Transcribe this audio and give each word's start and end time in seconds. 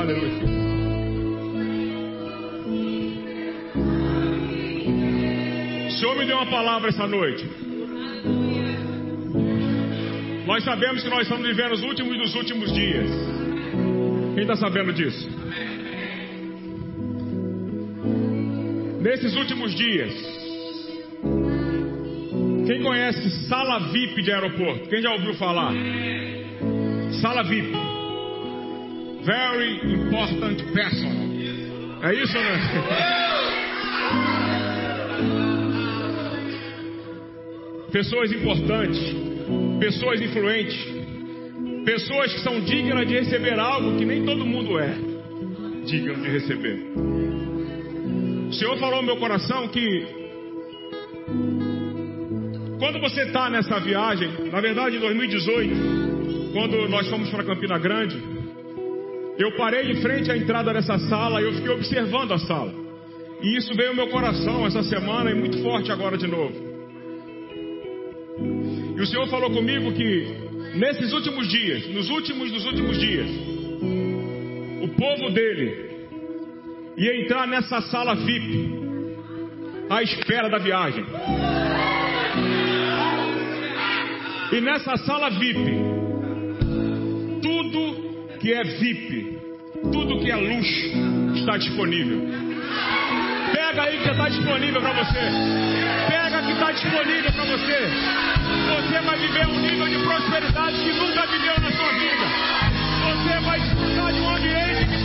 aleluia. 0.00 0.60
O 5.86 5.90
Senhor 5.92 6.16
me 6.16 6.24
deu 6.26 6.36
uma 6.36 6.50
palavra 6.50 6.88
essa 6.88 7.06
noite. 7.06 7.46
Nós 10.46 10.64
sabemos 10.64 11.02
que 11.02 11.08
nós 11.08 11.22
estamos 11.22 11.46
vivendo 11.46 11.72
os 11.72 11.82
últimos 11.82 12.16
dos 12.18 12.34
últimos 12.34 12.72
dias. 12.72 13.10
Quem 14.34 14.42
está 14.42 14.56
sabendo 14.56 14.92
disso? 14.92 15.28
Nesses 19.00 19.34
últimos 19.36 19.74
dias, 19.74 20.12
quem 22.66 22.82
conhece 22.82 23.48
sala 23.48 23.78
VIP 23.90 24.22
de 24.22 24.32
aeroporto? 24.32 24.88
Quem 24.88 25.02
já 25.02 25.10
ouviu 25.12 25.34
falar? 25.34 25.72
Sala 27.20 27.42
VIP. 27.44 27.89
Very 29.24 29.94
important 29.94 30.72
person. 30.72 31.30
É 32.02 32.14
isso, 32.14 32.38
né? 32.38 33.70
Pessoas 37.92 38.32
importantes, 38.32 38.98
pessoas 39.78 40.20
influentes, 40.22 40.78
pessoas 41.84 42.32
que 42.32 42.40
são 42.40 42.60
dignas 42.60 43.06
de 43.06 43.14
receber 43.14 43.58
algo 43.58 43.98
que 43.98 44.04
nem 44.04 44.24
todo 44.24 44.46
mundo 44.46 44.78
é 44.78 44.94
digno 45.84 46.14
de 46.14 46.28
receber. 46.28 46.78
O 48.48 48.52
Senhor 48.52 48.78
falou 48.78 49.00
no 49.00 49.06
meu 49.06 49.16
coração 49.16 49.68
que 49.68 50.06
quando 52.78 52.98
você 53.00 53.22
está 53.22 53.50
nessa 53.50 53.78
viagem, 53.80 54.50
na 54.50 54.60
verdade 54.60 54.96
em 54.96 55.00
2018, 55.00 56.52
quando 56.52 56.88
nós 56.88 57.08
fomos 57.08 57.28
para 57.28 57.44
Campina 57.44 57.78
Grande, 57.78 58.29
eu 59.42 59.52
parei 59.56 59.90
em 59.90 60.02
frente 60.02 60.30
à 60.30 60.36
entrada 60.36 60.72
dessa 60.72 60.98
sala 60.98 61.40
e 61.40 61.44
eu 61.44 61.54
fiquei 61.54 61.70
observando 61.70 62.32
a 62.32 62.38
sala. 62.38 62.72
E 63.40 63.56
isso 63.56 63.74
veio 63.74 63.90
ao 63.90 63.94
meu 63.94 64.08
coração 64.08 64.66
essa 64.66 64.82
semana 64.82 65.30
e 65.30 65.34
muito 65.34 65.62
forte 65.62 65.90
agora 65.90 66.18
de 66.18 66.26
novo. 66.26 66.54
E 68.96 69.00
o 69.00 69.06
Senhor 69.06 69.26
falou 69.28 69.50
comigo 69.50 69.92
que 69.92 70.26
nesses 70.74 71.12
últimos 71.14 71.48
dias, 71.48 71.86
nos 71.88 72.10
últimos 72.10 72.52
dos 72.52 72.66
últimos 72.66 72.98
dias, 72.98 73.30
o 74.82 74.88
povo 74.88 75.30
dele 75.30 75.90
ia 76.98 77.22
entrar 77.22 77.46
nessa 77.46 77.80
sala 77.80 78.14
VIP 78.16 78.78
à 79.88 80.02
espera 80.02 80.50
da 80.50 80.58
viagem. 80.58 81.04
E 84.52 84.60
nessa 84.60 84.98
sala 84.98 85.30
VIP, 85.30 85.64
tudo 87.40 88.09
que 88.40 88.54
é 88.54 88.64
VIP, 88.64 89.38
tudo 89.92 90.18
que 90.18 90.30
é 90.30 90.36
luxo 90.36 91.36
está 91.36 91.58
disponível. 91.58 92.26
Pega 93.52 93.82
aí 93.82 93.98
que 93.98 94.08
está 94.08 94.28
disponível 94.30 94.80
para 94.80 94.92
você. 94.92 95.20
Pega 96.08 96.42
que 96.42 96.52
está 96.52 96.72
disponível 96.72 97.32
para 97.32 97.44
você. 97.44 97.78
Você 98.70 99.00
vai 99.04 99.18
viver 99.18 99.46
um 99.46 99.60
nível 99.60 99.88
de 99.88 99.98
prosperidade 99.98 100.76
que 100.82 100.92
nunca 100.92 101.26
viveu 101.26 101.60
na 101.60 101.70
sua 101.70 101.92
vida. 101.92 102.26
Você 103.04 103.40
vai 103.44 103.60
desfrutar 103.60 104.12
de 104.12 104.20
um 104.20 104.30
ambiente 104.30 104.86
de 104.86 104.99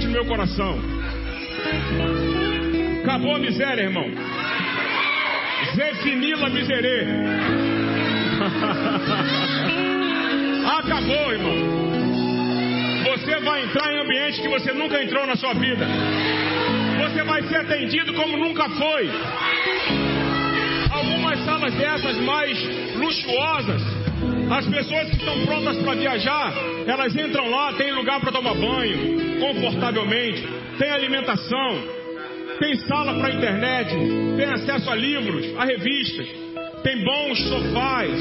no 0.00 0.10
meu 0.10 0.24
coração. 0.24 0.78
Acabou 3.02 3.36
a 3.36 3.38
miséria, 3.38 3.82
irmão. 3.82 4.06
Zefinila 5.76 6.48
miserê. 6.48 7.06
Acabou, 10.78 11.32
irmão. 11.32 11.56
Você 13.04 13.40
vai 13.40 13.64
entrar 13.64 13.92
em 13.92 14.00
ambiente 14.00 14.40
que 14.40 14.48
você 14.48 14.72
nunca 14.72 15.02
entrou 15.02 15.26
na 15.26 15.36
sua 15.36 15.52
vida. 15.54 15.86
Você 17.02 17.22
vai 17.24 17.42
ser 17.42 17.56
atendido 17.56 18.14
como 18.14 18.38
nunca 18.38 18.68
foi. 18.70 19.10
Algumas 20.90 21.38
salas 21.44 21.74
dessas 21.74 22.16
mais 22.18 22.58
luxuosas, 22.96 23.82
as 24.50 24.66
pessoas 24.66 25.10
que 25.10 25.16
estão 25.16 25.44
prontas 25.44 25.76
para 25.78 25.94
viajar, 25.94 26.54
elas 26.86 27.14
entram 27.14 27.50
lá, 27.50 27.74
tem 27.74 27.92
lugar 27.92 28.20
para 28.20 28.32
tomar 28.32 28.54
banho, 28.54 29.31
confortavelmente, 29.42 30.46
tem 30.78 30.90
alimentação, 30.90 31.82
tem 32.60 32.76
sala 32.86 33.14
para 33.18 33.34
internet, 33.34 33.90
tem 34.36 34.46
acesso 34.46 34.88
a 34.88 34.94
livros, 34.94 35.44
a 35.58 35.64
revistas, 35.64 36.28
tem 36.84 37.02
bons 37.02 37.38
sofás. 37.48 38.12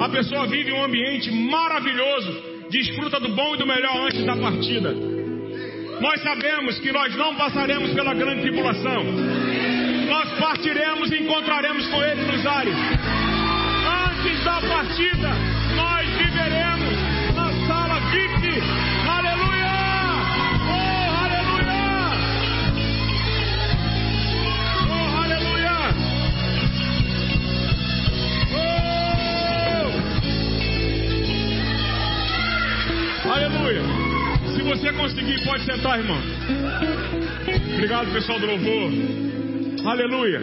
A 0.00 0.08
pessoa 0.08 0.46
vive 0.46 0.72
um 0.72 0.82
ambiente 0.82 1.30
maravilhoso, 1.30 2.42
desfruta 2.70 3.20
do 3.20 3.28
bom 3.30 3.54
e 3.54 3.58
do 3.58 3.66
melhor 3.66 4.06
antes 4.06 4.24
da 4.24 4.36
partida. 4.36 4.94
Nós 6.00 6.22
sabemos 6.22 6.78
que 6.78 6.92
nós 6.92 7.14
não 7.16 7.34
passaremos 7.34 7.92
pela 7.92 8.14
grande 8.14 8.42
tribulação. 8.42 9.04
Nós 10.08 10.30
partiremos 10.38 11.10
e 11.10 11.16
encontraremos 11.22 11.86
com 11.88 12.02
Ele 12.02 12.22
nos 12.22 12.46
ares. 12.46 12.74
Antes 14.08 14.44
da 14.44 14.60
partida, 14.60 15.30
irmão. 35.98 36.20
Obrigado, 37.74 38.12
pessoal 38.12 38.38
do 38.38 38.46
louvor. 38.46 38.92
Aleluia. 39.86 40.40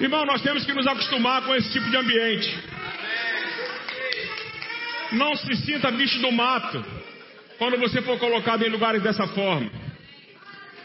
Irmão, 0.00 0.26
nós 0.26 0.42
temos 0.42 0.64
que 0.64 0.72
nos 0.72 0.86
acostumar 0.86 1.42
com 1.42 1.54
esse 1.54 1.70
tipo 1.72 1.88
de 1.90 1.96
ambiente. 1.96 2.58
Não 5.12 5.36
se 5.36 5.54
sinta 5.56 5.90
bicho 5.90 6.20
do 6.20 6.32
mato 6.32 6.84
quando 7.58 7.78
você 7.78 8.02
for 8.02 8.18
colocado 8.18 8.62
em 8.64 8.70
lugares 8.70 9.02
dessa 9.02 9.26
forma. 9.28 9.70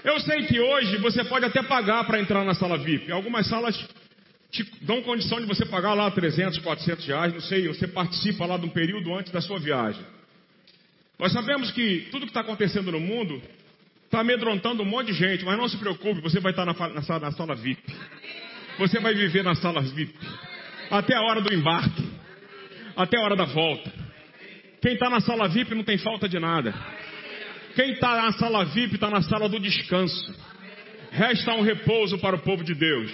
Eu 0.03 0.19
sei 0.19 0.43
que 0.43 0.59
hoje 0.59 0.97
você 0.97 1.23
pode 1.23 1.45
até 1.45 1.63
pagar 1.63 2.03
para 2.05 2.19
entrar 2.19 2.43
na 2.43 2.53
sala 2.53 2.77
VIP. 2.77 3.11
Algumas 3.11 3.47
salas 3.47 3.77
te 4.51 4.63
dão 4.81 5.01
condição 5.01 5.39
de 5.39 5.45
você 5.45 5.65
pagar 5.65 5.93
lá 5.93 6.09
300, 6.09 6.59
400 6.59 7.05
reais, 7.05 7.33
não 7.33 7.41
sei, 7.41 7.67
você 7.67 7.87
participa 7.87 8.45
lá 8.45 8.57
de 8.57 8.65
um 8.65 8.69
período 8.69 9.13
antes 9.13 9.31
da 9.31 9.41
sua 9.41 9.59
viagem. 9.59 10.16
Nós 11.19 11.31
sabemos 11.31 11.71
que 11.71 12.07
tudo 12.11 12.21
que 12.25 12.29
está 12.29 12.41
acontecendo 12.41 12.91
no 12.91 12.99
mundo 12.99 13.41
está 14.05 14.19
amedrontando 14.21 14.83
um 14.83 14.85
monte 14.85 15.07
de 15.07 15.13
gente, 15.13 15.43
mas 15.43 15.57
não 15.57 15.67
se 15.67 15.77
preocupe, 15.77 16.21
você 16.21 16.39
vai 16.39 16.51
estar 16.51 16.65
na, 16.65 16.73
fa- 16.73 16.89
na 16.89 17.01
sala, 17.01 17.19
na 17.21 17.31
sala 17.31 17.55
VIP. 17.55 17.81
Você 18.77 18.99
vai 18.99 19.13
viver 19.13 19.43
nas 19.43 19.59
salas 19.59 19.91
VIP. 19.91 20.13
Até 20.91 21.15
a 21.15 21.21
hora 21.21 21.41
do 21.41 21.53
embarque. 21.53 22.03
Até 22.95 23.17
a 23.17 23.21
hora 23.21 23.35
da 23.35 23.45
volta. 23.45 23.91
Quem 24.81 24.93
está 24.93 25.09
na 25.09 25.19
sala 25.19 25.47
VIP 25.47 25.73
não 25.73 25.83
tem 25.83 25.97
falta 25.97 26.29
de 26.29 26.39
nada. 26.39 26.73
Quem 27.75 27.91
está 27.93 28.21
na 28.21 28.31
sala 28.33 28.63
VIP 28.65 28.95
está 28.95 29.09
na 29.09 29.21
sala 29.21 29.49
do 29.49 29.59
descanso. 29.59 30.35
Resta 31.11 31.53
um 31.53 31.61
repouso 31.61 32.19
para 32.19 32.35
o 32.35 32.39
povo 32.39 32.63
de 32.63 32.75
Deus. 32.75 33.11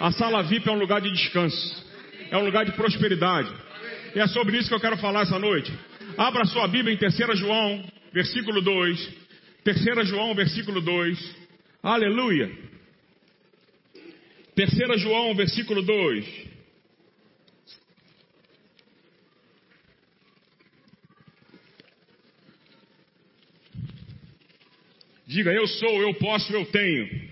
A 0.00 0.10
sala 0.10 0.42
VIP 0.42 0.68
é 0.68 0.72
um 0.72 0.78
lugar 0.78 1.00
de 1.00 1.10
descanso. 1.12 1.84
É 2.30 2.36
um 2.36 2.44
lugar 2.44 2.64
de 2.64 2.72
prosperidade. 2.72 3.48
E 4.14 4.18
é 4.20 4.26
sobre 4.26 4.58
isso 4.58 4.68
que 4.68 4.74
eu 4.74 4.80
quero 4.80 4.96
falar 4.98 5.22
essa 5.22 5.38
noite. 5.38 5.72
Abra 6.16 6.44
sua 6.44 6.68
Bíblia 6.68 6.94
em 6.94 6.98
3 6.98 7.38
João, 7.38 7.84
versículo 8.12 8.62
2. 8.62 9.14
3 9.64 10.08
João, 10.08 10.34
versículo 10.34 10.80
2. 10.80 11.36
Aleluia. 11.82 12.50
3 14.54 15.00
João, 15.00 15.34
versículo 15.34 15.82
2. 15.82 16.46
Diga, 25.26 25.52
eu 25.52 25.66
sou, 25.66 26.00
eu 26.00 26.14
posso, 26.14 26.52
eu 26.52 26.64
tenho. 26.66 27.28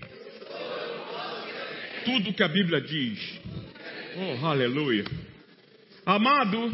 Tudo 2.03 2.33
que 2.33 2.43
a 2.43 2.47
Bíblia 2.47 2.81
diz. 2.81 3.39
Oh, 4.17 4.45
aleluia. 4.45 5.05
Amado, 6.05 6.71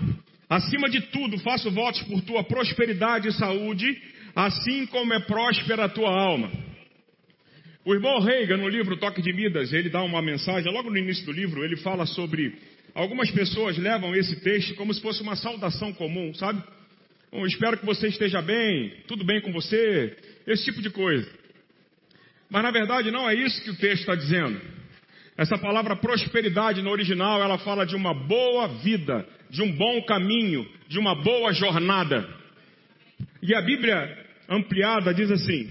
acima 0.52 0.90
de 0.90 1.00
tudo, 1.00 1.38
faço 1.40 1.72
votos 1.72 2.04
por 2.04 2.22
tua 2.24 2.44
prosperidade 2.44 3.30
e 3.30 3.32
saúde, 3.32 3.98
assim 4.36 4.86
como 4.88 5.14
é 5.14 5.20
próspera 5.22 5.86
a 5.86 5.90
tua 5.90 6.10
alma. 6.10 6.52
O 7.86 7.94
irmão 7.94 8.20
Reagan, 8.20 8.58
no 8.58 8.68
livro 8.68 8.98
Toque 8.98 9.22
de 9.22 9.32
Midas, 9.32 9.72
ele 9.72 9.90
dá 9.90 10.04
uma 10.04 10.22
mensagem, 10.22 10.70
logo 10.70 10.90
no 10.90 10.98
início 10.98 11.26
do 11.26 11.32
livro, 11.32 11.64
ele 11.64 11.78
fala 11.78 12.06
sobre. 12.06 12.54
Algumas 12.94 13.32
pessoas 13.32 13.78
levam 13.78 14.14
esse 14.14 14.42
texto 14.42 14.76
como 14.76 14.94
se 14.94 15.02
fosse 15.02 15.22
uma 15.22 15.38
saudação 15.38 15.94
comum, 15.94 16.34
sabe? 16.34 16.62
Bom, 17.32 17.46
espero 17.46 17.78
que 17.78 17.86
você 17.86 18.10
esteja 18.10 18.42
bem, 18.42 18.92
tudo 19.08 19.24
bem 19.24 19.40
com 19.40 19.54
você, 19.54 20.18
esse 20.46 20.66
tipo 20.66 20.82
de 20.82 20.90
coisa. 20.90 21.32
Mas 22.50 22.62
na 22.62 22.72
verdade 22.72 23.10
não 23.10 23.30
é 23.30 23.34
isso 23.34 23.64
que 23.64 23.70
o 23.70 23.78
texto 23.78 24.02
está 24.02 24.16
dizendo. 24.16 24.60
Essa 25.38 25.58
palavra 25.58 25.96
prosperidade 25.96 26.82
no 26.82 26.92
original, 26.92 27.42
ela 27.42 27.58
fala 27.58 27.86
de 27.86 27.96
uma 27.96 28.14
boa 28.14 28.68
vida, 28.68 29.26
de 29.52 29.62
um 29.62 29.72
bom 29.74 30.02
caminho, 30.04 30.66
de 30.88 30.98
uma 30.98 31.14
boa 31.14 31.52
jornada. 31.52 32.28
E 33.44 33.54
a 33.54 33.62
Bíblia 33.62 34.26
ampliada 34.48 35.14
diz 35.14 35.30
assim, 35.30 35.70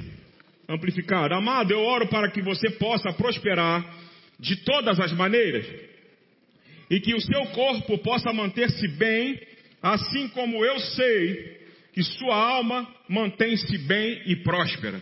amplificada, 0.69 1.35
amado, 1.35 1.73
eu 1.73 1.81
oro 1.81 2.07
para 2.07 2.31
que 2.31 2.43
você 2.43 2.71
possa 2.73 3.11
prosperar 3.15 3.83
de 4.39 4.57
todas 4.65 5.01
as 5.01 5.13
maneiras 5.13 5.67
e 6.91 7.01
que 7.01 7.15
o 7.15 7.21
seu 7.21 7.47
corpo 7.47 7.97
possa 7.99 8.33
manter-se 8.35 8.87
bem, 8.87 9.41
assim 9.83 10.29
como 10.29 10.63
eu 10.63 10.79
sei 10.79 11.59
que 11.95 12.03
sua 12.03 12.37
alma 12.37 12.87
mantém-se 13.09 13.79
bem 13.79 14.23
e 14.27 14.37
próspera. 14.37 15.01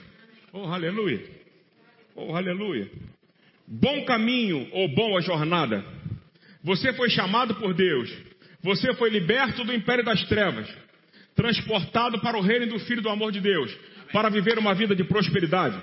Oh, 0.52 0.66
aleluia! 0.66 1.20
Oh, 2.14 2.34
aleluia! 2.34 2.88
Bom 3.66 4.04
caminho 4.04 4.68
ou 4.72 4.88
boa 4.94 5.20
jornada. 5.20 5.84
Você 6.62 6.92
foi 6.92 7.10
chamado 7.10 7.56
por 7.56 7.74
Deus. 7.74 8.27
Você 8.62 8.92
foi 8.94 9.10
liberto 9.10 9.64
do 9.64 9.72
império 9.72 10.04
das 10.04 10.22
trevas, 10.24 10.68
transportado 11.34 12.20
para 12.20 12.36
o 12.36 12.40
reino 12.40 12.66
do 12.66 12.78
Filho 12.80 13.02
do 13.02 13.08
amor 13.08 13.30
de 13.30 13.40
Deus, 13.40 13.72
para 14.12 14.28
viver 14.28 14.58
uma 14.58 14.74
vida 14.74 14.94
de 14.96 15.04
prosperidade. 15.04 15.80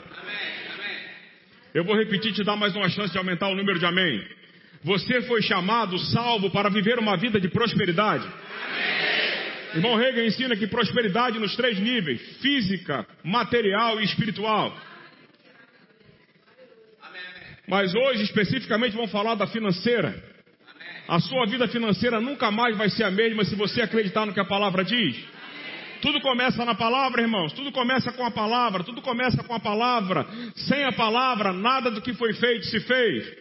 Eu 1.74 1.83
vou 1.83 1.95
repetir, 1.95 2.33
te 2.33 2.44
dar 2.44 2.56
mais 2.56 2.75
uma 2.75 2.89
chance 2.89 3.12
de 3.12 3.18
aumentar 3.18 3.48
o 3.48 3.56
número 3.56 3.80
de 3.80 3.86
amém. 3.86 4.25
Você 4.83 5.22
foi 5.24 5.42
chamado, 5.42 5.98
salvo, 5.98 6.50
para 6.50 6.69
viver 6.69 7.00
uma 7.00 7.18
vida 7.18 7.39
de 7.39 7.50
prosperidade. 7.50 8.27
Irmão 9.74 9.95
Reagan 9.95 10.25
ensina 10.25 10.56
que 10.56 10.68
prosperidade 10.68 11.39
nos 11.39 11.56
três 11.56 11.80
níveis: 11.80 12.22
física, 12.42 13.06
material 13.24 14.00
e 14.00 14.06
espiritual. 14.06 14.77
Mas 17.68 17.94
hoje, 17.95 18.24
especificamente, 18.24 18.95
vamos 18.95 19.12
falar 19.12 19.36
da 19.36 19.48
financeira. 19.48 20.35
A 21.07 21.19
sua 21.19 21.46
vida 21.46 21.68
financeira 21.68 22.19
nunca 22.19 22.50
mais 22.50 22.75
vai 22.75 22.90
ser 22.90 23.04
a 23.04 23.12
mesma 23.12 23.44
se 23.46 23.56
você 23.56 23.81
acreditar 23.81 24.25
no 24.25 24.34
que 24.34 24.40
a 24.40 24.46
palavra 24.46 24.84
diz. 24.84 25.18
Tudo 26.02 26.19
começa 26.22 26.63
na 26.66 26.75
palavra, 26.75 27.22
irmãos. 27.22 27.54
Tudo 27.54 27.72
começa 27.72 28.12
com 28.12 28.24
a 28.24 28.31
palavra. 28.31 28.84
Tudo 28.84 29.02
começa 29.02 29.44
com 29.44 29.54
a 29.54 29.60
palavra. 29.60 30.25
Sem 30.56 30.84
a 30.84 30.92
palavra, 30.92 31.54
nada 31.54 31.92
do 31.92 32.02
que 32.02 32.13
foi 32.13 32.34
feito 32.34 32.66
se 32.66 32.80
fez. 32.80 33.31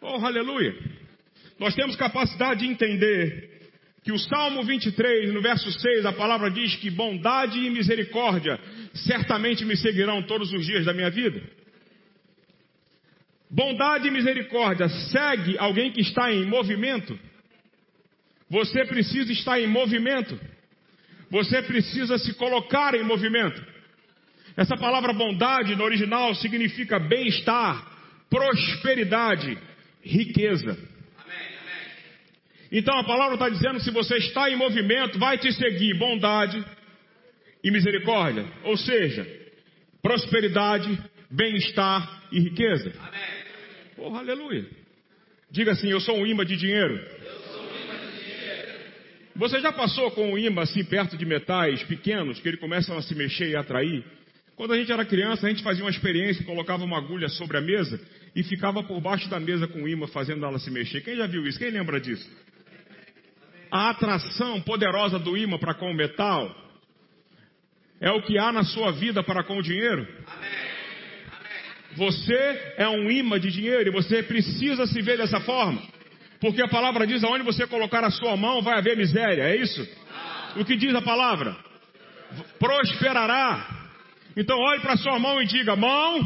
Oh, 0.00 0.24
aleluia. 0.24 0.74
Nós 1.58 1.74
temos 1.74 1.96
capacidade 1.96 2.60
de 2.60 2.66
entender 2.66 3.56
que 4.04 4.12
o 4.12 4.18
Salmo 4.18 4.62
23, 4.62 5.32
no 5.34 5.42
verso 5.42 5.70
6, 5.70 6.06
a 6.06 6.12
palavra 6.12 6.50
diz 6.50 6.76
que 6.76 6.90
bondade 6.90 7.58
e 7.58 7.70
misericórdia 7.70 8.58
certamente 8.94 9.64
me 9.64 9.76
seguirão 9.76 10.22
todos 10.22 10.52
os 10.52 10.64
dias 10.64 10.84
da 10.84 10.92
minha 10.92 11.10
vida. 11.10 11.42
Bondade 13.50 14.08
e 14.08 14.10
misericórdia 14.10 14.88
segue 14.88 15.56
alguém 15.58 15.92
que 15.92 16.00
está 16.00 16.32
em 16.32 16.44
movimento. 16.46 17.18
Você 18.50 18.84
precisa 18.84 19.32
estar 19.32 19.60
em 19.60 19.66
movimento. 19.66 20.38
Você 21.30 21.62
precisa 21.62 22.18
se 22.18 22.34
colocar 22.34 22.94
em 22.94 23.02
movimento. 23.02 23.64
Essa 24.56 24.76
palavra 24.76 25.12
bondade 25.12 25.76
no 25.76 25.84
original 25.84 26.34
significa 26.34 26.98
bem-estar, 26.98 27.86
prosperidade, 28.30 29.58
riqueza. 30.02 30.76
Então 32.70 32.98
a 32.98 33.04
palavra 33.04 33.34
está 33.34 33.48
dizendo: 33.48 33.80
se 33.80 33.90
você 33.90 34.16
está 34.16 34.50
em 34.50 34.56
movimento, 34.56 35.18
vai 35.18 35.38
te 35.38 35.52
seguir 35.52 35.94
bondade 35.94 36.64
e 37.62 37.70
misericórdia. 37.70 38.46
Ou 38.64 38.76
seja, 38.76 39.26
prosperidade, 40.02 40.98
bem-estar 41.30 42.22
e 42.32 42.40
riqueza. 42.40 42.92
Amém. 42.98 43.35
Oh, 43.98 44.14
aleluia. 44.14 44.66
Diga 45.50 45.72
assim: 45.72 45.88
eu 45.88 46.00
sou 46.00 46.16
um 46.16 46.26
imã 46.26 46.44
de 46.44 46.56
dinheiro. 46.56 47.02
Você 49.34 49.60
já 49.60 49.70
passou 49.72 50.10
com 50.12 50.32
um 50.32 50.38
imã 50.38 50.62
assim 50.62 50.82
perto 50.84 51.16
de 51.16 51.26
metais 51.26 51.82
pequenos 51.84 52.40
que 52.40 52.48
ele 52.48 52.56
começam 52.56 52.96
a 52.96 53.02
se 53.02 53.14
mexer 53.14 53.50
e 53.50 53.56
atrair? 53.56 54.02
Quando 54.56 54.72
a 54.72 54.78
gente 54.78 54.90
era 54.90 55.04
criança, 55.04 55.46
a 55.46 55.50
gente 55.50 55.62
fazia 55.62 55.84
uma 55.84 55.90
experiência, 55.90 56.44
colocava 56.44 56.82
uma 56.82 56.96
agulha 56.96 57.28
sobre 57.28 57.58
a 57.58 57.60
mesa 57.60 58.00
e 58.34 58.42
ficava 58.42 58.82
por 58.82 58.98
baixo 59.00 59.28
da 59.28 59.38
mesa 59.38 59.68
com 59.68 59.82
o 59.82 59.88
imã 59.88 60.06
fazendo 60.06 60.44
ela 60.46 60.58
se 60.58 60.70
mexer. 60.70 61.02
Quem 61.02 61.16
já 61.16 61.26
viu 61.26 61.46
isso? 61.46 61.58
Quem 61.58 61.70
lembra 61.70 62.00
disso? 62.00 62.26
A 63.70 63.90
atração 63.90 64.60
poderosa 64.62 65.18
do 65.18 65.36
imã 65.36 65.58
para 65.58 65.74
com 65.74 65.90
o 65.90 65.94
metal 65.94 66.54
é 68.00 68.10
o 68.10 68.22
que 68.22 68.38
há 68.38 68.50
na 68.50 68.64
sua 68.64 68.92
vida 68.92 69.22
para 69.22 69.44
com 69.44 69.58
o 69.58 69.62
dinheiro. 69.62 70.06
Você 71.96 72.74
é 72.76 72.88
um 72.88 73.10
imã 73.10 73.40
de 73.40 73.50
dinheiro 73.50 73.88
e 73.88 73.92
você 73.92 74.22
precisa 74.22 74.86
se 74.86 75.00
ver 75.00 75.16
dessa 75.16 75.40
forma. 75.40 75.82
Porque 76.40 76.62
a 76.62 76.68
palavra 76.68 77.06
diz: 77.06 77.24
aonde 77.24 77.42
você 77.42 77.66
colocar 77.66 78.04
a 78.04 78.10
sua 78.10 78.36
mão 78.36 78.60
vai 78.60 78.78
haver 78.78 78.96
miséria, 78.96 79.42
é 79.42 79.56
isso? 79.56 79.86
O 80.56 80.64
que 80.64 80.76
diz 80.76 80.94
a 80.94 81.00
palavra? 81.00 81.56
Prosperará. 82.58 83.66
Então 84.36 84.58
olhe 84.58 84.80
para 84.80 84.92
a 84.92 84.98
sua 84.98 85.18
mão 85.18 85.40
e 85.40 85.46
diga: 85.46 85.74
mão, 85.74 86.20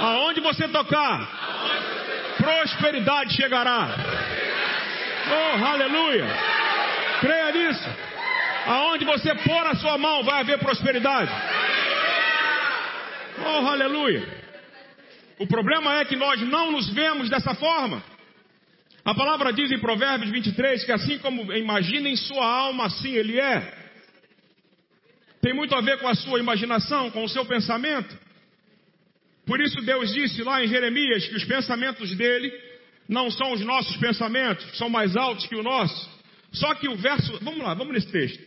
aonde 0.00 0.40
você 0.40 0.68
tocar, 0.68 2.36
prosperidade 2.36 3.34
chegará. 3.34 3.88
Oh, 5.28 5.64
aleluia! 5.64 6.26
Creia 7.20 7.50
nisso. 7.50 7.90
Aonde 8.66 9.04
você 9.04 9.34
pôr 9.34 9.66
a 9.66 9.74
sua 9.74 9.98
mão 9.98 10.22
vai 10.22 10.40
haver 10.40 10.58
prosperidade. 10.58 11.32
Oh, 13.44 13.66
aleluia! 13.66 14.35
O 15.38 15.46
problema 15.46 16.00
é 16.00 16.04
que 16.04 16.16
nós 16.16 16.40
não 16.42 16.72
nos 16.72 16.88
vemos 16.88 17.28
dessa 17.28 17.54
forma. 17.54 18.02
A 19.04 19.14
palavra 19.14 19.52
diz 19.52 19.70
em 19.70 19.78
Provérbios 19.78 20.30
23 20.30 20.84
que 20.84 20.92
assim 20.92 21.18
como 21.18 21.52
imagina 21.52 22.08
em 22.08 22.16
sua 22.16 22.44
alma, 22.44 22.86
assim 22.86 23.12
ele 23.12 23.38
é. 23.38 23.86
Tem 25.40 25.54
muito 25.54 25.74
a 25.74 25.80
ver 25.80 25.98
com 26.00 26.08
a 26.08 26.14
sua 26.14 26.40
imaginação, 26.40 27.10
com 27.10 27.22
o 27.22 27.28
seu 27.28 27.44
pensamento. 27.44 28.18
Por 29.46 29.60
isso 29.60 29.80
Deus 29.82 30.12
disse 30.12 30.42
lá 30.42 30.64
em 30.64 30.66
Jeremias 30.66 31.26
que 31.26 31.36
os 31.36 31.44
pensamentos 31.44 32.16
dele 32.16 32.52
não 33.08 33.30
são 33.30 33.52
os 33.52 33.60
nossos 33.60 33.96
pensamentos, 33.98 34.76
são 34.76 34.88
mais 34.90 35.16
altos 35.16 35.46
que 35.46 35.54
o 35.54 35.62
nosso. 35.62 36.10
Só 36.52 36.74
que 36.74 36.88
o 36.88 36.96
verso, 36.96 37.38
vamos 37.42 37.60
lá, 37.60 37.74
vamos 37.74 37.92
nesse 37.92 38.10
texto. 38.10 38.42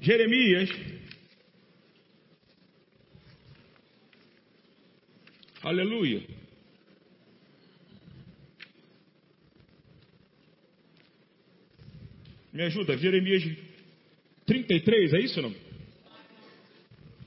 Jeremias 0.00 0.70
Aleluia. 5.66 6.22
Me 12.52 12.62
ajuda, 12.62 12.96
Jeremias 12.96 13.42
33, 14.46 15.12
é 15.14 15.18
isso 15.18 15.42
não? 15.42 15.52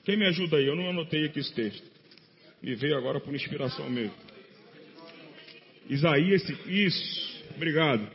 Quem 0.05 0.15
me 0.15 0.25
ajuda 0.25 0.55
aí? 0.55 0.67
Eu 0.67 0.75
não 0.77 0.89
anotei 0.89 1.25
aqui 1.25 1.41
esse 1.41 1.53
texto. 1.53 1.83
Me 2.63 2.75
veio 2.75 2.95
agora 2.95 3.19
por 3.19 3.35
inspiração 3.35 3.89
mesmo. 3.89 4.15
Isaías, 5.89 6.41
isso. 6.65 7.43
Obrigado. 7.57 8.09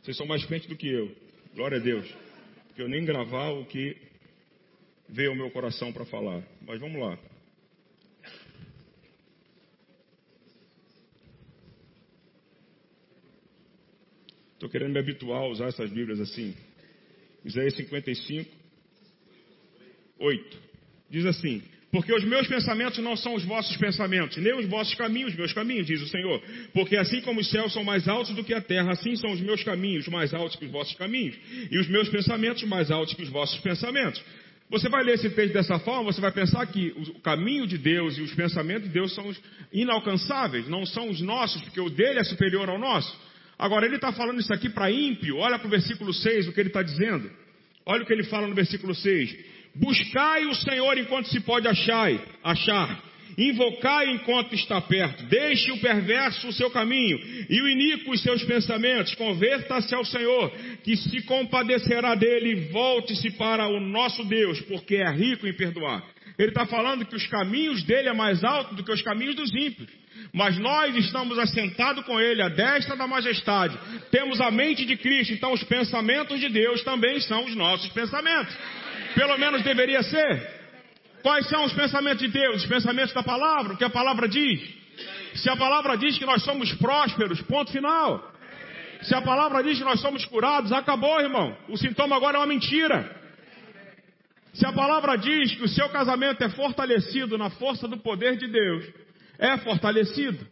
Vocês 0.00 0.16
são 0.16 0.24
mais 0.24 0.42
crentes 0.46 0.70
do 0.70 0.76
que 0.76 0.88
eu. 0.88 1.14
Glória 1.54 1.76
a 1.76 1.82
Deus. 1.82 2.10
Porque 2.68 2.80
eu 2.80 2.88
nem 2.88 3.04
gravar 3.04 3.50
o 3.50 3.66
que 3.66 3.94
veio 5.06 5.32
ao 5.32 5.36
meu 5.36 5.50
coração 5.50 5.92
para 5.92 6.06
falar. 6.06 6.42
Mas 6.62 6.80
vamos 6.80 6.98
lá. 6.98 7.29
Estou 14.60 14.68
querendo 14.68 14.92
me 14.92 14.98
habituar 14.98 15.40
a 15.40 15.46
usar 15.46 15.68
essas 15.68 15.88
Bíblias 15.90 16.20
assim. 16.20 16.54
Isaías 17.42 17.74
55, 17.76 18.50
8. 20.18 20.58
Diz 21.08 21.24
assim: 21.24 21.62
Porque 21.90 22.12
os 22.12 22.22
meus 22.24 22.46
pensamentos 22.46 22.98
não 22.98 23.16
são 23.16 23.34
os 23.34 23.42
vossos 23.42 23.74
pensamentos, 23.78 24.36
nem 24.36 24.54
os 24.54 24.66
vossos 24.66 24.94
caminhos, 24.96 25.34
meus 25.34 25.54
caminhos, 25.54 25.86
diz 25.86 26.02
o 26.02 26.08
Senhor. 26.08 26.42
Porque 26.74 26.94
assim 26.98 27.22
como 27.22 27.40
os 27.40 27.48
céus 27.48 27.72
são 27.72 27.82
mais 27.82 28.06
altos 28.06 28.34
do 28.34 28.44
que 28.44 28.52
a 28.52 28.60
terra, 28.60 28.90
assim 28.90 29.16
são 29.16 29.32
os 29.32 29.40
meus 29.40 29.64
caminhos 29.64 30.06
mais 30.08 30.34
altos 30.34 30.56
que 30.56 30.66
os 30.66 30.70
vossos 30.70 30.94
caminhos, 30.94 31.38
e 31.70 31.78
os 31.78 31.88
meus 31.88 32.10
pensamentos 32.10 32.62
mais 32.64 32.90
altos 32.90 33.14
que 33.14 33.22
os 33.22 33.30
vossos 33.30 33.58
pensamentos. 33.60 34.22
Você 34.68 34.90
vai 34.90 35.02
ler 35.02 35.14
esse 35.14 35.30
texto 35.30 35.54
dessa 35.54 35.78
forma, 35.78 36.12
você 36.12 36.20
vai 36.20 36.32
pensar 36.32 36.66
que 36.66 36.88
o 37.14 37.18
caminho 37.20 37.66
de 37.66 37.78
Deus 37.78 38.18
e 38.18 38.20
os 38.20 38.34
pensamentos 38.34 38.88
de 38.88 38.92
Deus 38.92 39.14
são 39.14 39.34
inalcançáveis, 39.72 40.68
não 40.68 40.84
são 40.84 41.08
os 41.08 41.22
nossos, 41.22 41.62
porque 41.62 41.80
o 41.80 41.88
dele 41.88 42.18
é 42.18 42.24
superior 42.24 42.68
ao 42.68 42.78
nosso. 42.78 43.29
Agora, 43.60 43.84
ele 43.84 43.96
está 43.96 44.10
falando 44.10 44.40
isso 44.40 44.52
aqui 44.54 44.70
para 44.70 44.90
ímpio. 44.90 45.36
Olha 45.36 45.58
para 45.58 45.68
o 45.68 45.70
versículo 45.70 46.14
6, 46.14 46.48
o 46.48 46.52
que 46.52 46.60
ele 46.60 46.70
está 46.70 46.82
dizendo. 46.82 47.30
Olha 47.84 48.02
o 48.02 48.06
que 48.06 48.12
ele 48.12 48.24
fala 48.24 48.46
no 48.46 48.54
versículo 48.54 48.94
6. 48.94 49.36
Buscai 49.74 50.46
o 50.46 50.54
Senhor 50.54 50.96
enquanto 50.96 51.28
se 51.28 51.40
pode 51.40 51.68
achar, 51.68 52.10
achar. 52.42 53.02
Invocai 53.36 54.10
enquanto 54.12 54.54
está 54.54 54.80
perto. 54.80 55.24
Deixe 55.24 55.70
o 55.72 55.78
perverso 55.78 56.48
o 56.48 56.52
seu 56.54 56.70
caminho 56.70 57.20
e 57.50 57.60
o 57.60 57.68
iníquo 57.68 58.12
os 58.12 58.22
seus 58.22 58.42
pensamentos. 58.44 59.14
Converta-se 59.14 59.94
ao 59.94 60.06
Senhor, 60.06 60.50
que 60.82 60.96
se 60.96 61.20
compadecerá 61.22 62.14
dele. 62.14 62.70
Volte-se 62.70 63.30
para 63.32 63.68
o 63.68 63.78
nosso 63.78 64.24
Deus, 64.24 64.58
porque 64.62 64.96
é 64.96 65.10
rico 65.10 65.46
em 65.46 65.52
perdoar. 65.52 66.02
Ele 66.40 66.52
está 66.52 66.64
falando 66.64 67.04
que 67.04 67.14
os 67.14 67.26
caminhos 67.26 67.82
dele 67.82 68.08
é 68.08 68.14
mais 68.14 68.42
alto 68.42 68.74
do 68.74 68.82
que 68.82 68.90
os 68.90 69.02
caminhos 69.02 69.34
dos 69.34 69.54
ímpios. 69.54 69.90
Mas 70.32 70.56
nós 70.58 70.96
estamos 70.96 71.38
assentados 71.38 72.02
com 72.06 72.18
ele 72.18 72.40
à 72.40 72.48
destra 72.48 72.96
da 72.96 73.06
majestade. 73.06 73.78
Temos 74.10 74.40
a 74.40 74.50
mente 74.50 74.86
de 74.86 74.96
Cristo, 74.96 75.34
então 75.34 75.52
os 75.52 75.62
pensamentos 75.64 76.40
de 76.40 76.48
Deus 76.48 76.82
também 76.82 77.20
são 77.20 77.44
os 77.44 77.54
nossos 77.54 77.92
pensamentos. 77.92 78.56
Pelo 79.14 79.36
menos 79.36 79.62
deveria 79.62 80.02
ser. 80.02 80.60
Quais 81.22 81.46
são 81.46 81.64
os 81.64 81.74
pensamentos 81.74 82.20
de 82.20 82.28
Deus? 82.28 82.62
Os 82.62 82.68
pensamentos 82.68 83.12
da 83.12 83.22
palavra, 83.22 83.74
o 83.74 83.76
que 83.76 83.84
a 83.84 83.90
palavra 83.90 84.26
diz. 84.26 84.62
Se 85.34 85.50
a 85.50 85.56
palavra 85.56 85.94
diz 85.98 86.16
que 86.16 86.24
nós 86.24 86.42
somos 86.42 86.72
prósperos, 86.72 87.42
ponto 87.42 87.70
final. 87.70 88.32
Se 89.02 89.14
a 89.14 89.20
palavra 89.20 89.62
diz 89.62 89.76
que 89.76 89.84
nós 89.84 90.00
somos 90.00 90.24
curados, 90.24 90.72
acabou, 90.72 91.20
irmão. 91.20 91.54
O 91.68 91.76
sintoma 91.76 92.16
agora 92.16 92.38
é 92.38 92.40
uma 92.40 92.46
mentira. 92.46 93.19
Se 94.52 94.66
a 94.66 94.72
palavra 94.72 95.16
diz 95.16 95.54
que 95.54 95.64
o 95.64 95.68
seu 95.68 95.88
casamento 95.88 96.42
é 96.42 96.48
fortalecido 96.48 97.38
na 97.38 97.50
força 97.50 97.86
do 97.86 97.98
poder 97.98 98.36
de 98.36 98.48
Deus, 98.48 98.84
é 99.38 99.56
fortalecido. 99.58 100.46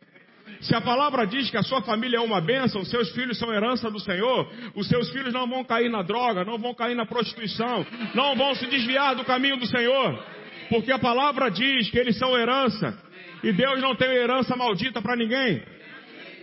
Se 0.60 0.74
a 0.74 0.80
palavra 0.80 1.26
diz 1.26 1.50
que 1.50 1.56
a 1.56 1.62
sua 1.62 1.82
família 1.82 2.16
é 2.16 2.20
uma 2.20 2.40
bênção, 2.40 2.80
os 2.80 2.90
seus 2.90 3.10
filhos 3.12 3.38
são 3.38 3.52
herança 3.52 3.90
do 3.90 4.00
Senhor, 4.00 4.50
os 4.74 4.88
seus 4.88 5.10
filhos 5.10 5.32
não 5.32 5.46
vão 5.46 5.62
cair 5.64 5.88
na 5.88 6.02
droga, 6.02 6.44
não 6.44 6.58
vão 6.58 6.74
cair 6.74 6.96
na 6.96 7.06
prostituição, 7.06 7.86
não 8.14 8.34
vão 8.34 8.54
se 8.54 8.66
desviar 8.66 9.14
do 9.14 9.24
caminho 9.24 9.56
do 9.56 9.66
Senhor, 9.66 10.24
porque 10.68 10.90
a 10.90 10.98
palavra 10.98 11.48
diz 11.48 11.90
que 11.90 11.98
eles 11.98 12.16
são 12.18 12.36
herança, 12.36 12.98
e 13.42 13.52
Deus 13.52 13.80
não 13.80 13.94
tem 13.94 14.10
herança 14.10 14.56
maldita 14.56 15.00
para 15.00 15.16
ninguém. 15.16 15.62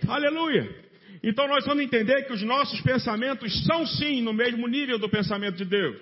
Aleluia. 0.08 0.86
Então 1.22 1.46
nós 1.48 1.64
vamos 1.66 1.82
entender 1.82 2.24
que 2.26 2.32
os 2.32 2.42
nossos 2.42 2.80
pensamentos 2.80 3.64
são 3.64 3.86
sim 3.86 4.22
no 4.22 4.32
mesmo 4.32 4.66
nível 4.66 4.98
do 4.98 5.08
pensamento 5.08 5.56
de 5.56 5.64
Deus. 5.64 5.96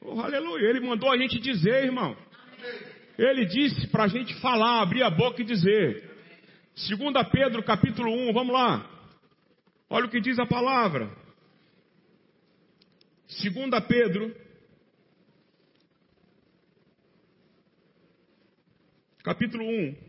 Oh, 0.00 0.20
aleluia. 0.20 0.68
Ele 0.68 0.80
mandou 0.80 1.10
a 1.10 1.16
gente 1.16 1.38
dizer, 1.38 1.84
irmão. 1.84 2.16
Ele 3.18 3.44
disse 3.46 3.88
para 3.88 4.04
a 4.04 4.08
gente 4.08 4.34
falar, 4.40 4.80
abrir 4.80 5.02
a 5.02 5.10
boca 5.10 5.42
e 5.42 5.44
dizer. 5.44 6.08
2 6.74 7.28
Pedro 7.32 7.62
capítulo 7.64 8.12
1, 8.12 8.32
vamos 8.32 8.52
lá. 8.52 8.88
Olha 9.90 10.06
o 10.06 10.08
que 10.08 10.20
diz 10.20 10.38
a 10.38 10.46
palavra. 10.46 11.10
2 13.28 13.84
Pedro, 13.86 14.34
capítulo 19.24 19.64
1. 19.64 20.07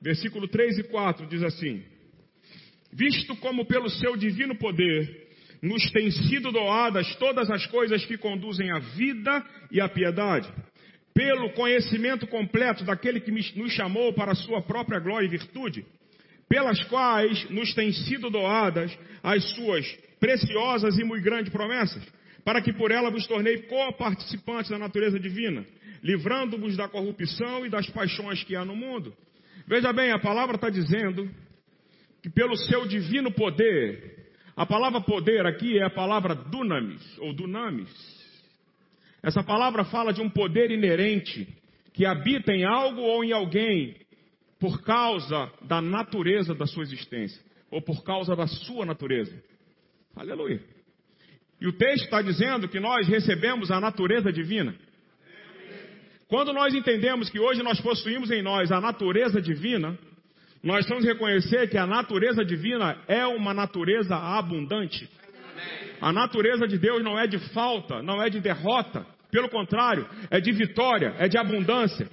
Versículo 0.00 0.46
3 0.46 0.78
e 0.78 0.82
4 0.84 1.26
diz 1.26 1.42
assim: 1.42 1.82
Visto 2.92 3.36
como 3.36 3.64
pelo 3.64 3.90
seu 3.90 4.16
divino 4.16 4.56
poder 4.56 5.28
nos 5.60 5.90
têm 5.90 6.10
sido 6.10 6.52
doadas 6.52 7.14
todas 7.16 7.50
as 7.50 7.66
coisas 7.66 8.04
que 8.04 8.16
conduzem 8.16 8.70
à 8.70 8.78
vida 8.78 9.44
e 9.72 9.80
à 9.80 9.88
piedade, 9.88 10.48
pelo 11.12 11.50
conhecimento 11.50 12.26
completo 12.28 12.84
daquele 12.84 13.20
que 13.20 13.32
nos 13.32 13.72
chamou 13.72 14.12
para 14.12 14.32
a 14.32 14.36
sua 14.36 14.62
própria 14.62 15.00
glória 15.00 15.26
e 15.26 15.30
virtude, 15.30 15.84
pelas 16.48 16.82
quais 16.84 17.50
nos 17.50 17.74
têm 17.74 17.92
sido 17.92 18.30
doadas 18.30 18.96
as 19.22 19.42
suas 19.54 19.84
preciosas 20.20 20.96
e 20.96 21.04
muito 21.04 21.24
grandes 21.24 21.52
promessas, 21.52 22.02
para 22.44 22.62
que 22.62 22.72
por 22.72 22.92
ela 22.92 23.10
vos 23.10 23.26
tornei 23.26 23.62
co-participantes 23.62 24.70
da 24.70 24.78
natureza 24.78 25.18
divina, 25.18 25.66
livrando-vos 26.02 26.76
da 26.76 26.88
corrupção 26.88 27.66
e 27.66 27.68
das 27.68 27.90
paixões 27.90 28.44
que 28.44 28.54
há 28.54 28.64
no 28.64 28.76
mundo. 28.76 29.12
Veja 29.68 29.92
bem, 29.92 30.12
a 30.12 30.18
palavra 30.18 30.54
está 30.54 30.70
dizendo 30.70 31.30
que 32.22 32.30
pelo 32.30 32.56
seu 32.56 32.86
divino 32.86 33.30
poder, 33.30 34.32
a 34.56 34.64
palavra 34.64 34.98
poder 35.02 35.44
aqui 35.44 35.78
é 35.78 35.84
a 35.84 35.90
palavra 35.90 36.34
dunamis, 36.34 37.18
ou 37.18 37.34
dunamis. 37.34 37.90
Essa 39.22 39.42
palavra 39.42 39.84
fala 39.84 40.10
de 40.10 40.22
um 40.22 40.30
poder 40.30 40.70
inerente 40.70 41.46
que 41.92 42.06
habita 42.06 42.50
em 42.50 42.64
algo 42.64 43.02
ou 43.02 43.22
em 43.22 43.32
alguém 43.32 43.94
por 44.58 44.80
causa 44.82 45.52
da 45.60 45.82
natureza 45.82 46.54
da 46.54 46.66
sua 46.66 46.84
existência, 46.84 47.38
ou 47.70 47.82
por 47.82 48.02
causa 48.02 48.34
da 48.34 48.46
sua 48.46 48.86
natureza. 48.86 49.38
Aleluia. 50.16 50.62
E 51.60 51.68
o 51.68 51.74
texto 51.74 52.04
está 52.04 52.22
dizendo 52.22 52.70
que 52.70 52.80
nós 52.80 53.06
recebemos 53.06 53.70
a 53.70 53.78
natureza 53.78 54.32
divina. 54.32 54.74
Quando 56.28 56.52
nós 56.52 56.74
entendemos 56.74 57.30
que 57.30 57.40
hoje 57.40 57.62
nós 57.62 57.80
possuímos 57.80 58.30
em 58.30 58.42
nós 58.42 58.70
a 58.70 58.80
natureza 58.80 59.40
divina, 59.40 59.98
nós 60.62 60.86
vamos 60.86 61.04
reconhecer 61.04 61.70
que 61.70 61.78
a 61.78 61.86
natureza 61.86 62.44
divina 62.44 62.98
é 63.08 63.26
uma 63.26 63.54
natureza 63.54 64.14
abundante. 64.14 65.08
A 66.00 66.12
natureza 66.12 66.68
de 66.68 66.78
Deus 66.78 67.02
não 67.02 67.18
é 67.18 67.26
de 67.26 67.38
falta, 67.52 68.02
não 68.02 68.22
é 68.22 68.28
de 68.28 68.40
derrota. 68.40 69.06
Pelo 69.30 69.48
contrário, 69.48 70.06
é 70.30 70.38
de 70.38 70.52
vitória, 70.52 71.14
é 71.18 71.28
de 71.28 71.38
abundância. 71.38 72.08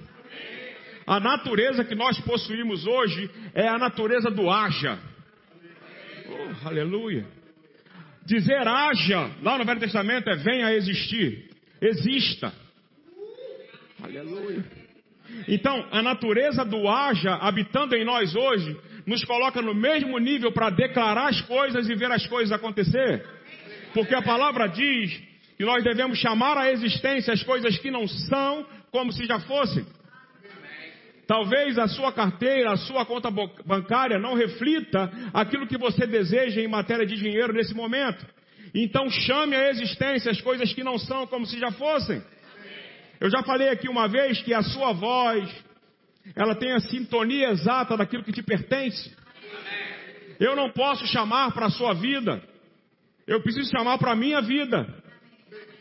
A 1.06 1.20
natureza 1.20 1.84
que 1.84 1.94
nós 1.94 2.18
possuímos 2.20 2.86
hoje 2.86 3.30
é 3.54 3.68
a 3.68 3.78
natureza 3.78 4.30
do 4.30 4.50
haja. 4.50 4.98
Oh, 6.28 6.68
aleluia. 6.68 7.26
Dizer 8.24 8.66
haja, 8.66 9.30
lá 9.42 9.56
no 9.56 9.64
Velho 9.64 9.78
Testamento, 9.78 10.28
é 10.28 10.36
venha 10.36 10.66
a 10.66 10.74
existir. 10.74 11.50
Exista. 11.80 12.52
Aleluia. 14.06 14.64
Então, 15.48 15.84
a 15.90 16.00
natureza 16.00 16.64
do 16.64 16.88
haja 16.88 17.34
habitando 17.34 17.96
em 17.96 18.04
nós 18.04 18.36
hoje 18.36 18.76
nos 19.04 19.24
coloca 19.24 19.60
no 19.60 19.74
mesmo 19.74 20.16
nível 20.18 20.52
para 20.52 20.70
declarar 20.70 21.28
as 21.28 21.40
coisas 21.42 21.88
e 21.88 21.94
ver 21.96 22.12
as 22.12 22.24
coisas 22.28 22.52
acontecer. 22.52 23.26
Porque 23.92 24.14
a 24.14 24.22
palavra 24.22 24.68
diz 24.68 25.20
que 25.56 25.64
nós 25.64 25.82
devemos 25.82 26.18
chamar 26.18 26.56
à 26.56 26.70
existência 26.70 27.34
as 27.34 27.42
coisas 27.42 27.76
que 27.78 27.90
não 27.90 28.06
são 28.06 28.64
como 28.92 29.10
se 29.10 29.24
já 29.26 29.40
fossem. 29.40 29.84
Talvez 31.26 31.76
a 31.76 31.88
sua 31.88 32.12
carteira, 32.12 32.70
a 32.70 32.76
sua 32.76 33.04
conta 33.04 33.28
bancária 33.64 34.20
não 34.20 34.34
reflita 34.34 35.10
aquilo 35.34 35.66
que 35.66 35.76
você 35.76 36.06
deseja 36.06 36.60
em 36.60 36.68
matéria 36.68 37.04
de 37.04 37.16
dinheiro 37.16 37.52
nesse 37.52 37.74
momento. 37.74 38.24
Então 38.72 39.10
chame 39.10 39.56
à 39.56 39.68
existência 39.70 40.30
as 40.30 40.40
coisas 40.40 40.72
que 40.72 40.84
não 40.84 40.96
são 40.96 41.26
como 41.26 41.44
se 41.44 41.58
já 41.58 41.72
fossem. 41.72 42.22
Eu 43.20 43.30
já 43.30 43.42
falei 43.42 43.68
aqui 43.68 43.88
uma 43.88 44.08
vez 44.08 44.42
que 44.42 44.52
a 44.52 44.62
sua 44.62 44.92
voz, 44.92 45.48
ela 46.34 46.54
tem 46.54 46.72
a 46.72 46.80
sintonia 46.80 47.50
exata 47.50 47.96
daquilo 47.96 48.22
que 48.22 48.32
te 48.32 48.42
pertence. 48.42 49.14
Eu 50.38 50.54
não 50.54 50.70
posso 50.70 51.06
chamar 51.06 51.52
para 51.52 51.66
a 51.66 51.70
sua 51.70 51.94
vida. 51.94 52.42
Eu 53.26 53.40
preciso 53.42 53.70
chamar 53.70 53.98
para 53.98 54.12
a 54.12 54.16
minha 54.16 54.40
vida. 54.42 54.86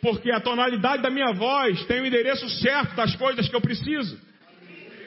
Porque 0.01 0.31
a 0.31 0.39
tonalidade 0.39 1.03
da 1.03 1.09
minha 1.09 1.33
voz 1.33 1.83
tem 1.85 2.01
o 2.01 2.05
endereço 2.05 2.47
certo 2.61 2.95
das 2.95 3.15
coisas 3.15 3.49
que 3.49 3.55
eu 3.55 3.61
preciso. 3.61 4.17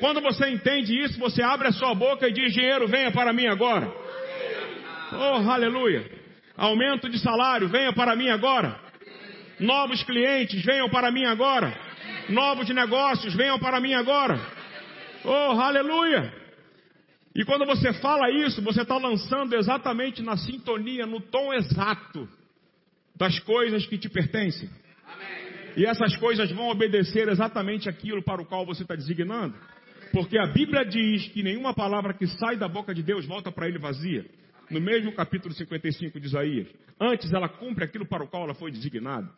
Quando 0.00 0.20
você 0.20 0.50
entende 0.50 0.96
isso, 1.02 1.18
você 1.18 1.42
abre 1.42 1.68
a 1.68 1.72
sua 1.72 1.94
boca 1.94 2.28
e 2.28 2.32
diz: 2.32 2.52
Dinheiro, 2.52 2.86
venha 2.86 3.10
para 3.10 3.32
mim 3.32 3.46
agora. 3.46 3.90
Oh, 5.12 5.50
aleluia. 5.50 6.04
Aumento 6.56 7.08
de 7.08 7.18
salário, 7.18 7.68
venha 7.68 7.92
para 7.92 8.14
mim 8.14 8.28
agora. 8.28 8.78
Novos 9.58 10.02
clientes, 10.02 10.62
venham 10.62 10.90
para 10.90 11.10
mim 11.10 11.24
agora 11.24 11.87
novos 12.28 12.68
negócios, 12.68 13.34
venham 13.34 13.58
para 13.58 13.80
mim 13.80 13.94
agora. 13.94 14.40
Oh, 15.24 15.60
aleluia! 15.60 16.32
E 17.34 17.44
quando 17.44 17.64
você 17.66 17.92
fala 17.94 18.30
isso, 18.30 18.62
você 18.62 18.82
está 18.82 18.96
lançando 18.96 19.54
exatamente 19.54 20.22
na 20.22 20.36
sintonia, 20.36 21.06
no 21.06 21.20
tom 21.20 21.52
exato 21.52 22.28
das 23.14 23.38
coisas 23.40 23.86
que 23.86 23.98
te 23.98 24.08
pertencem. 24.08 24.68
E 25.76 25.86
essas 25.86 26.16
coisas 26.16 26.50
vão 26.50 26.68
obedecer 26.68 27.28
exatamente 27.28 27.88
aquilo 27.88 28.22
para 28.22 28.42
o 28.42 28.46
qual 28.46 28.66
você 28.66 28.82
está 28.82 28.94
designando. 28.94 29.54
Porque 30.12 30.38
a 30.38 30.46
Bíblia 30.46 30.84
diz 30.84 31.28
que 31.28 31.42
nenhuma 31.42 31.74
palavra 31.74 32.14
que 32.14 32.26
sai 32.26 32.56
da 32.56 32.66
boca 32.66 32.94
de 32.94 33.02
Deus 33.02 33.26
volta 33.26 33.52
para 33.52 33.68
ele 33.68 33.78
vazia. 33.78 34.24
No 34.70 34.80
mesmo 34.80 35.12
capítulo 35.12 35.54
55 35.54 36.18
de 36.18 36.26
Isaías. 36.26 36.68
Antes 37.00 37.32
ela 37.32 37.48
cumpre 37.48 37.84
aquilo 37.84 38.06
para 38.06 38.24
o 38.24 38.28
qual 38.28 38.44
ela 38.44 38.54
foi 38.54 38.70
designada. 38.70 39.28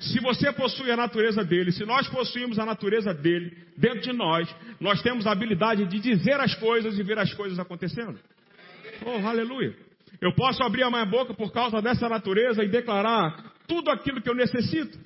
Se 0.00 0.20
você 0.20 0.52
possui 0.52 0.90
a 0.90 0.96
natureza 0.96 1.44
dele, 1.44 1.72
se 1.72 1.84
nós 1.84 2.08
possuímos 2.08 2.58
a 2.58 2.66
natureza 2.66 3.14
dele 3.14 3.56
dentro 3.76 4.00
de 4.00 4.12
nós, 4.12 4.48
nós 4.80 5.00
temos 5.02 5.26
a 5.26 5.32
habilidade 5.32 5.86
de 5.86 5.98
dizer 5.98 6.38
as 6.40 6.54
coisas 6.54 6.98
e 6.98 7.02
ver 7.02 7.18
as 7.18 7.32
coisas 7.32 7.58
acontecendo. 7.58 8.18
Oh, 9.04 9.26
aleluia. 9.26 9.74
Eu 10.20 10.32
posso 10.34 10.62
abrir 10.62 10.82
a 10.82 10.90
minha 10.90 11.04
boca 11.04 11.34
por 11.34 11.52
causa 11.52 11.80
dessa 11.80 12.08
natureza 12.08 12.62
e 12.62 12.68
declarar 12.68 13.52
tudo 13.66 13.90
aquilo 13.90 14.20
que 14.20 14.28
eu 14.28 14.34
necessito. 14.34 14.98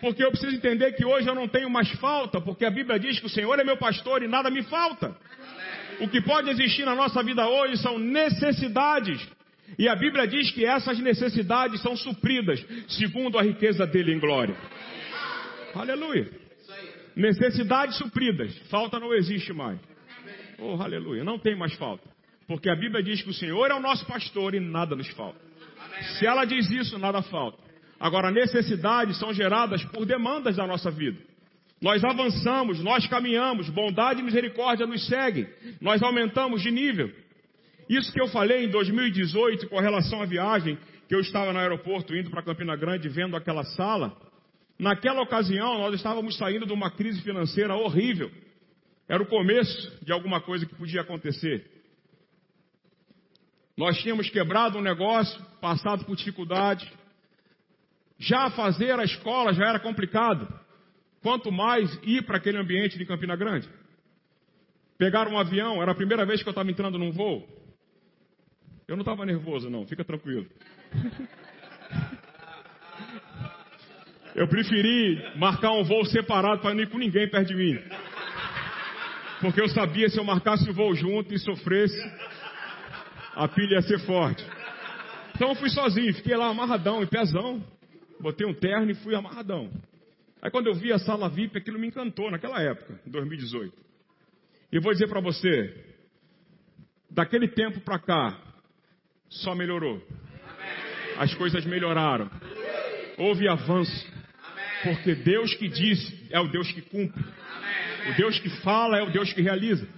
Porque 0.00 0.22
eu 0.22 0.30
preciso 0.30 0.54
entender 0.54 0.92
que 0.92 1.04
hoje 1.04 1.28
eu 1.28 1.34
não 1.34 1.48
tenho 1.48 1.70
mais 1.70 1.90
falta, 1.92 2.40
porque 2.40 2.64
a 2.64 2.70
Bíblia 2.70 2.98
diz 2.98 3.18
que 3.18 3.26
o 3.26 3.30
Senhor 3.30 3.58
é 3.58 3.64
meu 3.64 3.76
pastor 3.76 4.22
e 4.22 4.28
nada 4.28 4.50
me 4.50 4.62
falta. 4.64 5.16
O 6.00 6.08
que 6.08 6.20
pode 6.20 6.50
existir 6.50 6.84
na 6.84 6.94
nossa 6.94 7.22
vida 7.22 7.48
hoje 7.48 7.78
são 7.78 7.98
necessidades. 7.98 9.26
E 9.78 9.88
a 9.88 9.96
Bíblia 9.96 10.26
diz 10.26 10.50
que 10.52 10.64
essas 10.64 10.98
necessidades 10.98 11.80
são 11.82 11.96
supridas 11.96 12.64
segundo 12.88 13.38
a 13.38 13.42
riqueza 13.42 13.86
dele 13.86 14.14
em 14.14 14.18
glória. 14.18 14.56
Aleluia. 15.74 16.30
Necessidades 17.14 17.96
supridas. 17.96 18.56
Falta 18.70 18.98
não 18.98 19.12
existe 19.14 19.52
mais. 19.52 19.78
Oh, 20.58 20.80
aleluia. 20.82 21.24
Não 21.24 21.38
tem 21.38 21.56
mais 21.56 21.74
falta. 21.74 22.08
Porque 22.46 22.70
a 22.70 22.76
Bíblia 22.76 23.02
diz 23.02 23.22
que 23.22 23.30
o 23.30 23.34
Senhor 23.34 23.70
é 23.70 23.74
o 23.74 23.80
nosso 23.80 24.06
pastor 24.06 24.54
e 24.54 24.60
nada 24.60 24.94
nos 24.94 25.08
falta. 25.08 25.38
Se 26.18 26.26
ela 26.26 26.44
diz 26.44 26.70
isso, 26.70 26.98
nada 26.98 27.22
falta. 27.22 27.58
Agora, 27.98 28.30
necessidades 28.30 29.18
são 29.18 29.32
geradas 29.32 29.82
por 29.86 30.04
demandas 30.04 30.56
da 30.56 30.66
nossa 30.66 30.90
vida. 30.90 31.18
Nós 31.80 32.02
avançamos, 32.04 32.82
nós 32.82 33.06
caminhamos, 33.06 33.68
bondade 33.68 34.20
e 34.20 34.22
misericórdia 34.22 34.86
nos 34.86 35.06
seguem, 35.06 35.46
nós 35.80 36.02
aumentamos 36.02 36.62
de 36.62 36.70
nível. 36.70 37.10
Isso 37.88 38.12
que 38.12 38.20
eu 38.20 38.28
falei 38.28 38.64
em 38.64 38.70
2018 38.70 39.68
com 39.68 39.78
relação 39.78 40.20
à 40.20 40.26
viagem, 40.26 40.78
que 41.08 41.14
eu 41.14 41.20
estava 41.20 41.52
no 41.52 41.58
aeroporto 41.58 42.14
indo 42.14 42.30
para 42.30 42.42
Campina 42.42 42.74
Grande 42.76 43.08
vendo 43.08 43.36
aquela 43.36 43.62
sala, 43.62 44.16
naquela 44.78 45.22
ocasião 45.22 45.78
nós 45.78 45.94
estávamos 45.94 46.36
saindo 46.36 46.66
de 46.66 46.72
uma 46.72 46.90
crise 46.90 47.20
financeira 47.22 47.74
horrível. 47.74 48.30
Era 49.08 49.22
o 49.22 49.26
começo 49.26 50.04
de 50.04 50.12
alguma 50.12 50.40
coisa 50.40 50.66
que 50.66 50.74
podia 50.74 51.02
acontecer. 51.02 51.64
Nós 53.76 53.98
tínhamos 53.98 54.28
quebrado 54.30 54.78
um 54.78 54.82
negócio, 54.82 55.40
passado 55.60 56.04
por 56.04 56.16
dificuldades, 56.16 56.88
já 58.18 58.50
fazer 58.50 58.98
a 58.98 59.04
escola 59.04 59.52
já 59.52 59.68
era 59.68 59.78
complicado. 59.78 60.48
Quanto 61.22 61.52
mais 61.52 61.92
ir 62.02 62.24
para 62.24 62.38
aquele 62.38 62.58
ambiente 62.58 62.98
de 62.98 63.04
Campina 63.04 63.36
Grande. 63.36 63.68
Pegar 64.98 65.28
um 65.28 65.38
avião, 65.38 65.82
era 65.82 65.92
a 65.92 65.94
primeira 65.94 66.24
vez 66.24 66.42
que 66.42 66.48
eu 66.48 66.52
estava 66.52 66.70
entrando 66.70 66.98
num 66.98 67.12
voo. 67.12 67.46
Eu 68.88 68.94
não 68.94 69.02
estava 69.02 69.26
nervoso, 69.26 69.68
não, 69.68 69.84
fica 69.84 70.04
tranquilo. 70.04 70.46
Eu 74.32 74.46
preferi 74.46 75.36
marcar 75.36 75.72
um 75.72 75.82
voo 75.82 76.04
separado 76.04 76.60
para 76.60 76.72
não 76.72 76.82
ir 76.82 76.90
com 76.90 76.98
ninguém 76.98 77.28
perto 77.28 77.48
de 77.48 77.54
mim. 77.54 77.78
Porque 79.40 79.60
eu 79.60 79.68
sabia 79.68 80.08
se 80.08 80.18
eu 80.18 80.24
marcasse 80.24 80.68
o 80.70 80.72
voo 80.72 80.94
junto 80.94 81.34
e 81.34 81.38
sofresse, 81.38 81.98
a 83.34 83.48
pilha 83.48 83.74
ia 83.76 83.82
ser 83.82 83.98
forte. 84.00 84.44
Então 85.34 85.48
eu 85.48 85.54
fui 85.56 85.68
sozinho, 85.68 86.14
fiquei 86.14 86.36
lá 86.36 86.46
amarradão 86.48 87.02
e 87.02 87.06
pezão. 87.06 87.64
Botei 88.20 88.46
um 88.46 88.54
terno 88.54 88.90
e 88.90 88.94
fui 88.94 89.14
amarradão. 89.14 89.70
Aí 90.40 90.50
quando 90.50 90.68
eu 90.68 90.74
vi 90.74 90.92
a 90.92 90.98
sala 90.98 91.28
VIP, 91.28 91.58
aquilo 91.58 91.78
me 91.78 91.88
encantou 91.88 92.30
naquela 92.30 92.62
época, 92.62 93.00
em 93.04 93.10
2018. 93.10 93.74
E 94.70 94.78
vou 94.78 94.92
dizer 94.92 95.08
para 95.08 95.20
você, 95.20 95.74
daquele 97.10 97.48
tempo 97.48 97.80
para 97.80 97.98
cá, 97.98 98.45
só 99.28 99.54
melhorou. 99.54 100.02
As 101.18 101.34
coisas 101.34 101.64
melhoraram. 101.64 102.30
Houve 103.16 103.48
avanço. 103.48 104.14
Porque 104.82 105.14
Deus 105.14 105.54
que 105.54 105.68
disse 105.68 106.26
é 106.30 106.38
o 106.38 106.48
Deus 106.48 106.70
que 106.70 106.82
cumpre. 106.82 107.24
O 108.10 108.16
Deus 108.16 108.38
que 108.38 108.50
fala 108.60 108.98
é 108.98 109.02
o 109.02 109.10
Deus 109.10 109.32
que 109.32 109.42
realiza. 109.42 109.88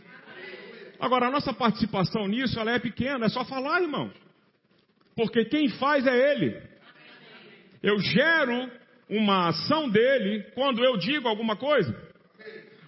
Agora, 1.00 1.26
a 1.26 1.30
nossa 1.30 1.52
participação 1.52 2.26
nisso, 2.26 2.58
ela 2.58 2.72
é 2.72 2.78
pequena, 2.78 3.26
é 3.26 3.28
só 3.28 3.44
falar, 3.44 3.82
irmão. 3.82 4.10
Porque 5.14 5.44
quem 5.44 5.68
faz 5.68 6.06
é 6.06 6.32
Ele. 6.32 6.60
Eu 7.82 7.98
gero 8.00 8.70
uma 9.08 9.48
ação 9.48 9.88
dele 9.88 10.44
quando 10.54 10.84
eu 10.84 10.96
digo 10.96 11.28
alguma 11.28 11.56
coisa. 11.56 12.07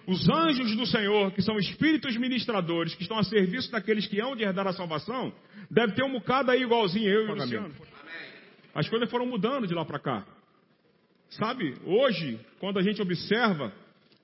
Os 0.07 0.27
anjos 0.29 0.75
do 0.75 0.85
Senhor, 0.85 1.31
que 1.31 1.41
são 1.41 1.57
espíritos 1.57 2.17
ministradores, 2.17 2.95
que 2.95 3.03
estão 3.03 3.17
a 3.17 3.23
serviço 3.23 3.71
daqueles 3.71 4.07
que 4.07 4.19
hão 4.19 4.35
de 4.35 4.43
herdar 4.43 4.67
a 4.67 4.73
salvação, 4.73 5.33
deve 5.69 5.93
ter 5.93 6.03
um 6.03 6.11
bocado 6.13 6.51
aí 6.51 6.63
igualzinho 6.63 7.09
eu 7.09 7.27
e 7.27 7.31
o 7.31 7.35
Luciano. 7.35 7.73
As 8.73 8.89
coisas 8.89 9.09
foram 9.09 9.25
mudando 9.25 9.67
de 9.67 9.73
lá 9.73 9.85
para 9.85 9.99
cá. 9.99 10.25
Sabe, 11.29 11.75
hoje, 11.85 12.39
quando 12.59 12.79
a 12.79 12.81
gente 12.81 13.01
observa, 13.01 13.71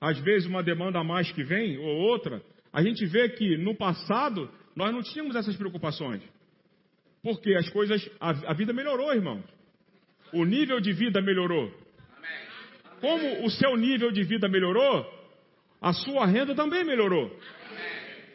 às 0.00 0.18
vezes, 0.18 0.46
uma 0.46 0.62
demanda 0.62 0.98
a 0.98 1.04
mais 1.04 1.30
que 1.32 1.42
vem, 1.42 1.78
ou 1.78 2.10
outra, 2.10 2.42
a 2.72 2.82
gente 2.82 3.04
vê 3.06 3.28
que 3.30 3.56
no 3.56 3.74
passado 3.74 4.50
nós 4.76 4.92
não 4.92 5.02
tínhamos 5.02 5.34
essas 5.34 5.56
preocupações. 5.56 6.22
Porque 7.22 7.54
as 7.54 7.68
coisas, 7.70 8.08
a, 8.20 8.30
a 8.50 8.54
vida 8.54 8.72
melhorou, 8.72 9.12
irmãos. 9.12 9.44
O 10.32 10.44
nível 10.44 10.80
de 10.80 10.92
vida 10.92 11.20
melhorou. 11.20 11.72
Como 13.00 13.44
o 13.44 13.50
seu 13.50 13.76
nível 13.76 14.10
de 14.10 14.22
vida 14.24 14.48
melhorou, 14.48 15.17
a 15.80 15.92
sua 15.92 16.26
renda 16.26 16.54
também 16.54 16.84
melhorou. 16.84 17.30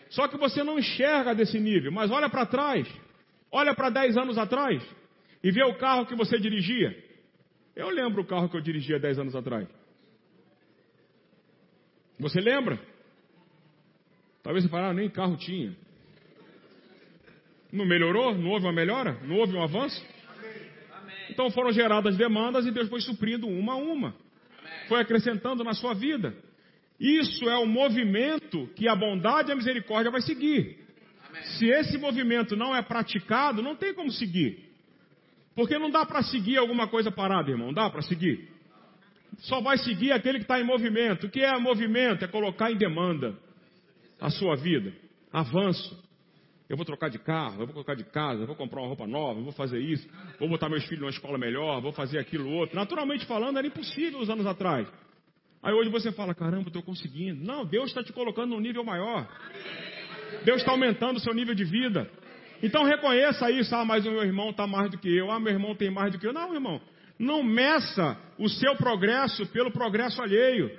Só 0.10 0.28
que 0.28 0.38
você 0.38 0.64
não 0.64 0.78
enxerga 0.78 1.34
desse 1.34 1.60
nível, 1.60 1.92
mas 1.92 2.12
olha 2.12 2.30
para 2.30 2.46
trás, 2.46 2.88
olha 3.52 3.74
para 3.74 3.90
10 3.90 4.18
anos 4.18 4.38
atrás 4.38 4.82
e 5.44 5.52
vê 5.52 5.64
o 5.64 5.78
carro 5.78 6.06
que 6.06 6.16
você 6.16 6.38
dirigia. 6.38 6.96
Eu 7.76 7.90
lembro 7.90 8.22
o 8.22 8.26
carro 8.26 8.48
que 8.48 8.56
eu 8.56 8.62
dirigia 8.62 9.00
10 9.00 9.20
anos 9.20 9.36
atrás. 9.36 9.68
Você 12.20 12.40
lembra? 12.40 12.80
Talvez 14.44 14.64
você 14.64 14.70
fale, 14.70 14.86
ah, 14.86 14.94
nem 14.94 15.10
carro 15.10 15.36
tinha. 15.36 15.76
Não 17.72 17.86
melhorou? 17.86 18.36
Não 18.36 18.52
houve 18.52 18.68
uma 18.68 18.74
melhora? 18.74 19.20
Não 19.24 19.38
houve 19.38 19.56
um 19.56 19.64
avanço? 19.64 20.06
Então 21.30 21.50
foram 21.50 21.72
geradas 21.72 22.16
demandas 22.16 22.66
e 22.66 22.72
Deus 22.72 22.88
foi 22.88 23.02
suprindo 23.02 23.48
uma 23.48 23.74
a 23.74 23.78
uma. 23.78 24.16
Foi 24.88 25.02
acrescentando 25.02 25.64
na 25.64 25.74
sua 25.74 25.96
vida. 25.96 26.36
Isso 27.04 27.50
é 27.50 27.58
o 27.58 27.66
movimento 27.66 28.66
que 28.78 28.88
a 28.88 28.96
bondade 28.96 29.50
e 29.50 29.52
a 29.52 29.56
misericórdia 29.58 30.10
vai 30.10 30.22
seguir. 30.22 30.78
Se 31.58 31.66
esse 31.66 31.98
movimento 31.98 32.56
não 32.56 32.74
é 32.74 32.82
praticado, 32.82 33.62
não 33.62 33.76
tem 33.76 33.94
como 33.94 34.10
seguir. 34.10 34.70
Porque 35.54 35.78
não 35.78 35.90
dá 35.90 36.06
para 36.06 36.24
seguir 36.24 36.58
alguma 36.58 36.88
coisa 36.88 37.12
parada, 37.12 37.52
irmão. 37.52 37.74
Dá 37.74 37.90
para 37.90 38.02
seguir. 38.04 38.48
Só 39.40 39.60
vai 39.60 39.78
seguir 39.80 40.14
aquele 40.14 40.38
que 40.38 40.46
está 40.46 40.58
em 40.62 40.64
movimento. 40.64 41.28
O 41.28 41.30
que 41.30 41.42
é 41.42 41.60
movimento? 41.60 42.24
É 42.24 42.28
colocar 42.30 42.72
em 42.72 42.78
demanda 42.78 43.38
a 44.22 44.30
sua 44.30 44.56
vida. 44.56 44.94
Avanço. 45.30 46.02
Eu 46.70 46.78
vou 46.78 46.86
trocar 46.86 47.10
de 47.10 47.20
carro, 47.20 47.56
eu 47.56 47.66
vou 47.66 47.74
colocar 47.74 47.96
de 47.96 48.06
casa, 48.06 48.44
eu 48.44 48.48
vou 48.48 48.56
comprar 48.56 48.80
uma 48.80 48.88
roupa 48.88 49.06
nova, 49.06 49.42
eu 49.42 49.44
vou 49.44 49.52
fazer 49.52 49.80
isso, 49.80 50.08
vou 50.40 50.48
botar 50.48 50.70
meus 50.70 50.84
filhos 50.86 51.02
numa 51.02 51.10
escola 51.10 51.38
melhor, 51.38 51.82
vou 51.82 51.92
fazer 51.92 52.18
aquilo 52.18 52.50
outro. 52.50 52.76
Naturalmente 52.78 53.26
falando, 53.26 53.58
era 53.58 53.68
impossível 53.68 54.20
uns 54.20 54.30
anos 54.30 54.46
atrás. 54.46 54.88
Aí 55.64 55.74
hoje 55.74 55.90
você 55.90 56.12
fala, 56.12 56.36
caramba, 56.36 56.68
estou 56.68 56.84
conseguindo. 56.84 57.42
Não, 57.42 57.66
Deus 57.66 57.88
está 57.88 58.04
te 58.04 58.12
colocando 58.12 58.50
num 58.50 58.60
nível 58.60 58.84
maior. 58.84 59.26
Deus 60.44 60.60
está 60.60 60.72
aumentando 60.72 61.18
o 61.18 61.20
seu 61.22 61.34
nível 61.34 61.56
de 61.56 61.64
vida. 61.64 62.10
Então 62.62 62.84
reconheça 62.84 63.50
isso. 63.50 63.74
Ah, 63.74 63.86
mas 63.86 64.06
o 64.06 64.12
meu 64.12 64.24
irmão 64.24 64.50
está 64.50 64.68
mais 64.68 64.92
do 64.92 64.98
que 64.98 65.10
eu. 65.10 65.32
Ah, 65.32 65.40
meu 65.40 65.54
irmão 65.54 65.74
tem 65.74 65.90
mais 65.90 66.12
do 66.12 66.20
que 66.20 66.28
eu. 66.28 66.34
Não, 66.34 66.54
irmão. 66.54 66.82
Não 67.18 67.42
meça 67.42 68.18
o 68.38 68.50
seu 68.50 68.76
progresso 68.76 69.46
pelo 69.48 69.72
progresso 69.72 70.22
alheio. 70.22 70.70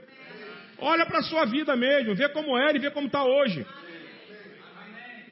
Olha 0.78 1.06
para 1.06 1.20
a 1.20 1.22
sua 1.22 1.46
vida 1.46 1.74
mesmo. 1.74 2.14
Vê 2.14 2.28
como 2.28 2.58
era 2.58 2.76
e 2.76 2.80
vê 2.80 2.90
como 2.90 3.06
está 3.06 3.24
hoje. 3.24 3.66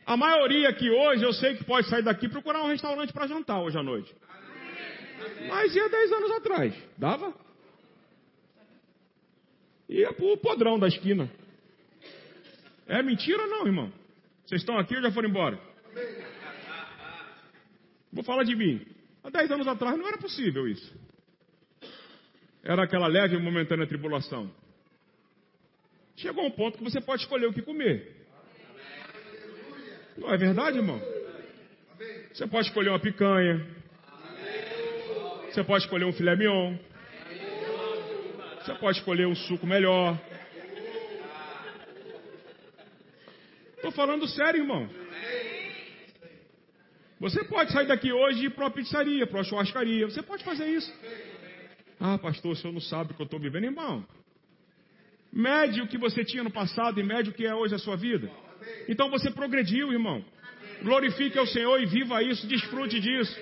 A 0.07 0.17
maioria 0.17 0.71
aqui 0.71 0.91
hoje, 0.91 1.25
eu 1.25 1.33
sei 1.33 1.57
que 1.57 1.65
pode 1.65 1.89
sair 1.89 2.03
daqui 2.03 2.25
e 2.25 2.29
procurar 2.31 2.63
um 2.63 2.69
restaurante 2.69 3.13
para 3.13 3.27
jantar 3.27 3.61
hoje 3.61 3.79
à 3.79 3.83
noite. 3.83 4.15
Mas 5.49 5.75
ia 5.77 5.89
10 5.89 6.13
anos 6.13 6.31
atrás. 6.33 6.75
Dava? 6.97 7.35
Ia 9.93 10.11
pro 10.15 10.39
podrão 10.39 10.79
da 10.79 10.89
esquina. 10.89 11.31
É 12.87 13.03
mentira 13.03 13.43
ou 13.43 13.49
não, 13.49 13.67
irmão? 13.67 13.93
Vocês 14.47 14.63
estão 14.63 14.79
aqui 14.79 14.97
ou 14.97 15.03
já 15.03 15.13
foram 15.13 15.29
embora? 15.29 15.61
Vou 18.11 18.25
falar 18.25 18.45
de 18.45 18.57
mim. 18.57 18.87
Há 19.23 19.29
10 19.29 19.51
anos 19.51 19.69
atrás 19.69 19.99
não 19.99 20.09
era 20.09 20.17
possível 20.17 20.67
isso. 20.67 20.95
Era 22.65 22.85
aquela 22.85 23.07
leve 23.07 23.37
e 23.37 23.39
momentânea 23.39 23.87
tribulação. 23.87 24.51
Chegou 26.17 26.47
um 26.47 26.51
ponto 26.51 26.79
que 26.79 26.85
você 26.85 27.01
pode 27.01 27.23
escolher 27.23 27.47
o 27.47 27.53
que 27.53 27.61
comer. 27.61 28.17
Não 30.17 30.33
é 30.33 30.39
verdade, 30.39 30.79
irmão? 30.79 31.01
Você 32.33 32.47
pode 32.47 32.69
escolher 32.69 32.89
uma 32.89 33.01
picanha. 33.01 33.67
Você 35.51 35.63
pode 35.63 35.85
escolher 35.85 36.07
um 36.07 36.13
filé 36.15 36.35
mignon. 36.35 36.79
Você 38.65 38.75
pode 38.75 38.99
escolher 38.99 39.27
um 39.27 39.35
suco 39.35 39.67
melhor. 39.67 40.17
Estou 43.75 43.91
falando 43.91 44.29
sério, 44.29 44.61
irmão. 44.61 44.89
Você 47.19 47.43
pode 47.45 47.73
sair 47.73 47.87
daqui 47.89 48.13
hoje 48.13 48.43
e 48.43 48.47
ir 48.47 48.51
para 48.51 48.65
uma 48.65 48.71
pizzaria, 48.71 49.27
para 49.27 49.39
uma 49.39 49.45
churrascaria. 49.45 50.07
Você 50.07 50.23
pode 50.23 50.45
fazer 50.45 50.67
isso. 50.67 50.93
Ah, 51.99 52.19
pastor, 52.19 52.53
o 52.53 52.57
senhor 52.57 52.73
não 52.73 52.81
sabe 52.81 53.13
o 53.13 53.15
que 53.17 53.23
eu 53.23 53.25
estou 53.25 53.41
vivendo, 53.41 53.65
irmão. 53.65 54.07
Mede 55.33 55.81
o 55.81 55.89
que 55.89 55.99
você 55.99 56.25
tinha 56.25 56.45
no 56.45 56.51
passado 56.51 57.01
e 57.01 57.03
mede 57.03 57.31
o 57.31 57.33
que 57.33 57.45
é 57.45 57.55
hoje 57.55 57.75
a 57.75 57.79
sua 57.79 57.97
vida. 57.97 58.31
Então 58.89 59.11
você 59.11 59.29
progrediu, 59.31 59.93
irmão. 59.93 60.25
Glorifique 60.83 61.37
ao 61.37 61.47
Senhor 61.47 61.81
e 61.81 61.87
viva 61.87 62.23
isso, 62.23 62.47
desfrute 62.47 63.01
disso. 63.01 63.41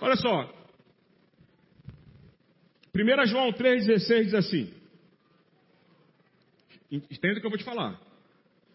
Olha 0.00 0.16
só. 0.16 0.59
1 2.94 3.26
João 3.26 3.52
3,16 3.52 4.24
diz 4.24 4.34
assim. 4.34 4.72
Entenda 6.90 7.38
o 7.38 7.40
que 7.40 7.46
eu 7.46 7.50
vou 7.50 7.58
te 7.58 7.64
falar. 7.64 8.00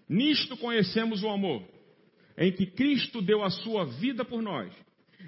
Nisto 0.07 0.55
conhecemos 0.57 1.23
o 1.23 1.29
amor, 1.29 1.63
em 2.37 2.51
que 2.51 2.65
Cristo 2.65 3.21
deu 3.21 3.43
a 3.43 3.49
sua 3.49 3.85
vida 3.85 4.23
por 4.23 4.41
nós. 4.41 4.71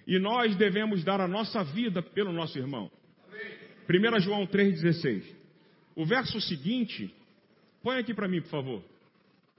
E 0.05 0.19
nós 0.19 0.55
devemos 0.55 1.03
dar 1.03 1.19
a 1.19 1.27
nossa 1.27 1.63
vida 1.63 2.01
pelo 2.01 2.31
nosso 2.31 2.57
irmão. 2.57 2.89
1 3.89 4.19
João 4.21 4.45
3,16. 4.47 5.23
O 5.95 6.05
verso 6.05 6.39
seguinte, 6.39 7.13
põe 7.81 7.97
aqui 7.97 8.13
para 8.13 8.27
mim, 8.27 8.41
por 8.41 8.49
favor. 8.49 8.83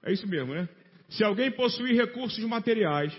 É 0.02 0.12
isso 0.12 0.26
mesmo, 0.26 0.54
né? 0.54 0.68
Se 1.08 1.24
alguém 1.24 1.50
possuir 1.50 1.96
recursos 1.96 2.42
materiais 2.44 3.12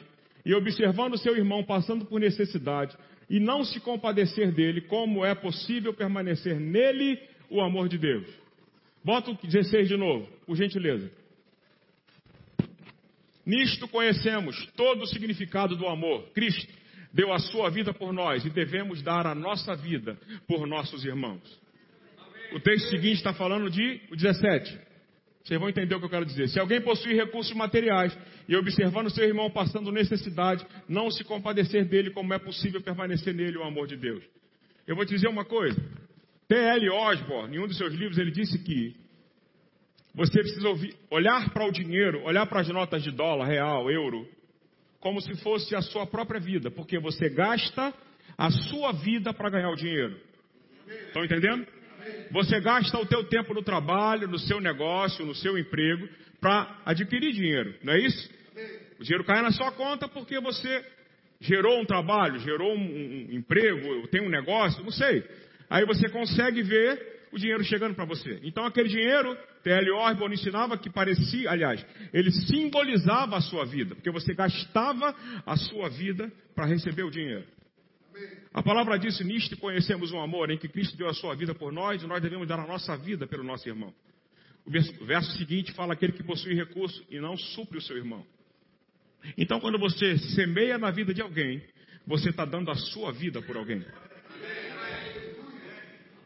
e 0.50 0.56
observando 0.56 1.16
seu 1.16 1.38
irmão 1.38 1.64
passando 1.64 2.06
por 2.06 2.20
necessidade 2.20 2.98
e 3.30 3.40
não 3.40 3.64
se 3.64 3.80
compadecer 3.80 4.52
dele, 4.52 4.82
como 4.82 5.24
é 5.24 5.36
possível 5.36 5.94
permanecer 5.94 6.60
nele 6.60 7.22
o 7.52 7.62
amor 7.62 7.88
de 7.88 8.00
Deus? 8.00 8.26
Bota 9.06 9.30
o 9.30 9.36
16 9.36 9.88
de 9.88 9.96
novo, 9.96 10.28
por 10.48 10.56
gentileza. 10.56 11.12
Nisto 13.46 13.88
conhecemos 13.90 14.66
todo 14.76 15.04
o 15.04 15.06
significado 15.06 15.76
do 15.76 15.86
amor. 15.88 16.32
Cristo 16.34 16.74
deu 17.14 17.32
a 17.32 17.38
sua 17.38 17.70
vida 17.70 17.94
por 17.94 18.12
nós 18.12 18.44
e 18.44 18.50
devemos 18.50 19.04
dar 19.04 19.28
a 19.28 19.36
nossa 19.36 19.76
vida 19.76 20.18
por 20.48 20.66
nossos 20.66 21.06
irmãos. 21.06 21.44
O 22.54 22.60
texto 22.60 22.90
seguinte 22.90 23.18
está 23.18 23.36
falando 23.36 23.70
de 23.70 24.02
o 24.12 24.16
17. 24.16 24.80
Vocês 25.50 25.60
vão 25.60 25.68
entender 25.68 25.96
o 25.96 26.00
que 26.00 26.06
eu 26.06 26.10
quero 26.12 26.28
dizer. 26.28 26.48
Se 26.48 26.60
alguém 26.60 26.80
possui 26.80 27.16
recursos 27.16 27.56
materiais 27.56 28.16
e 28.48 28.56
observando 28.56 29.10
seu 29.10 29.26
irmão 29.26 29.50
passando 29.50 29.92
necessidade, 29.92 30.64
não 30.88 31.10
se 31.10 31.24
compadecer 31.24 31.86
dele, 31.86 32.12
como 32.12 32.32
é 32.36 32.38
possível 32.38 32.80
permanecer 32.84 33.34
nele 33.34 33.58
o 33.58 33.64
amor 33.64 33.88
de 33.88 33.98
Deus. 33.98 34.24
Eu 34.86 34.96
vou 34.96 35.04
te 35.06 35.16
dizer 35.16 35.28
uma 35.28 35.44
coisa. 35.44 35.76
T.L. 36.48 36.92
Osborne, 36.92 37.58
em 37.58 37.60
um 37.60 37.66
dos 37.66 37.78
seus 37.80 37.96
livros, 37.96 38.20
ele 38.20 38.30
disse 38.30 38.60
que 38.60 38.96
você 40.14 40.40
precisa 40.40 40.70
ouvir, 40.70 40.96
olhar 41.10 41.50
para 41.52 41.66
o 41.66 41.72
dinheiro, 41.72 42.22
olhar 42.26 42.46
para 42.46 42.62
as 42.62 42.68
notas 42.68 43.02
de 43.02 43.10
dólar, 43.10 43.48
real, 43.48 43.90
euro, 43.90 44.28
como 45.00 45.20
se 45.20 45.34
fosse 45.42 45.76
a 45.76 45.82
sua 45.82 46.06
própria 46.06 46.40
vida, 46.40 46.70
porque 46.70 47.00
você 47.00 47.28
gasta 47.28 47.92
a 48.38 48.52
sua 48.52 48.92
vida 48.92 49.34
para 49.34 49.50
ganhar 49.50 49.72
o 49.72 49.76
dinheiro. 49.76 50.16
Estão 51.08 51.26
entendendo? 51.26 51.66
Você 52.32 52.60
gasta 52.60 52.98
o 52.98 53.06
teu 53.06 53.24
tempo 53.24 53.54
no 53.54 53.62
trabalho, 53.62 54.28
no 54.28 54.40
seu 54.40 54.60
negócio, 54.60 55.26
no 55.26 55.36
seu 55.36 55.58
emprego, 55.58 56.08
para 56.40 56.82
adquirir 56.86 57.34
dinheiro, 57.34 57.76
não 57.84 57.94
é 57.94 58.00
isso? 58.00 58.30
O 59.00 59.04
dinheiro 59.04 59.24
cai 59.24 59.42
na 59.42 59.52
sua 59.52 59.72
conta 59.72 60.08
porque 60.08 60.40
você 60.40 60.86
gerou 61.40 61.80
um 61.80 61.86
trabalho, 61.86 62.40
gerou 62.40 62.76
um, 62.76 62.82
um 62.82 63.28
emprego, 63.32 64.08
tem 64.08 64.22
um 64.22 64.30
negócio, 64.30 64.84
não 64.84 64.92
sei. 64.92 65.24
Aí 65.70 65.86
você 65.86 66.10
consegue 66.10 66.62
ver 66.62 67.20
o 67.32 67.38
dinheiro 67.38 67.64
chegando 67.64 67.96
para 67.96 68.06
você. 68.06 68.40
Então 68.44 68.66
aquele 68.66 68.90
dinheiro, 68.90 69.38
T.L. 69.64 69.92
Osborne 69.92 70.36
ensinava 70.36 70.78
que 70.78 70.90
parecia, 70.90 71.50
aliás, 71.50 71.86
ele 72.14 72.32
simbolizava 72.32 73.38
a 73.38 73.42
sua 73.42 73.66
vida, 73.66 73.96
porque 73.96 74.12
você 74.12 74.34
gastava 74.34 75.16
a 75.46 75.56
sua 75.56 75.90
vida 75.90 76.32
para 76.56 76.66
receber 76.66 77.04
o 77.04 77.12
dinheiro. 77.12 77.46
A 78.54 78.64
palavra 78.64 78.98
diz: 78.98 79.20
Nisto 79.22 79.58
conhecemos 79.58 80.12
um 80.12 80.22
amor 80.22 80.50
em 80.50 80.58
que 80.58 80.68
Cristo 80.68 80.98
deu 80.98 81.08
a 81.08 81.14
sua 81.14 81.36
vida 81.36 81.54
por 81.54 81.72
nós 81.72 82.02
e 82.02 82.08
nós 82.08 82.22
devemos 82.22 82.48
dar 82.48 82.60
a 82.60 82.68
nossa 82.68 82.98
vida 82.98 83.28
pelo 83.28 83.44
nosso 83.44 83.68
irmão. 83.68 83.94
O 84.66 84.72
verso, 84.72 85.06
verso 85.06 85.38
seguinte 85.38 85.72
fala 85.74 85.94
aquele 85.94 86.14
que 86.14 86.24
possui 86.24 86.54
recurso 86.54 87.04
e 87.10 87.20
não 87.20 87.38
supre 87.38 87.78
o 87.78 87.82
seu 87.82 87.98
irmão. 87.98 88.26
Então, 89.38 89.60
quando 89.60 89.78
você 89.78 90.18
semeia 90.18 90.78
na 90.78 90.92
vida 90.92 91.14
de 91.14 91.22
alguém, 91.22 91.62
você 92.06 92.30
está 92.30 92.46
dando 92.46 92.72
a 92.72 92.76
sua 92.76 93.12
vida 93.12 93.42
por 93.42 93.58
alguém. 93.58 93.86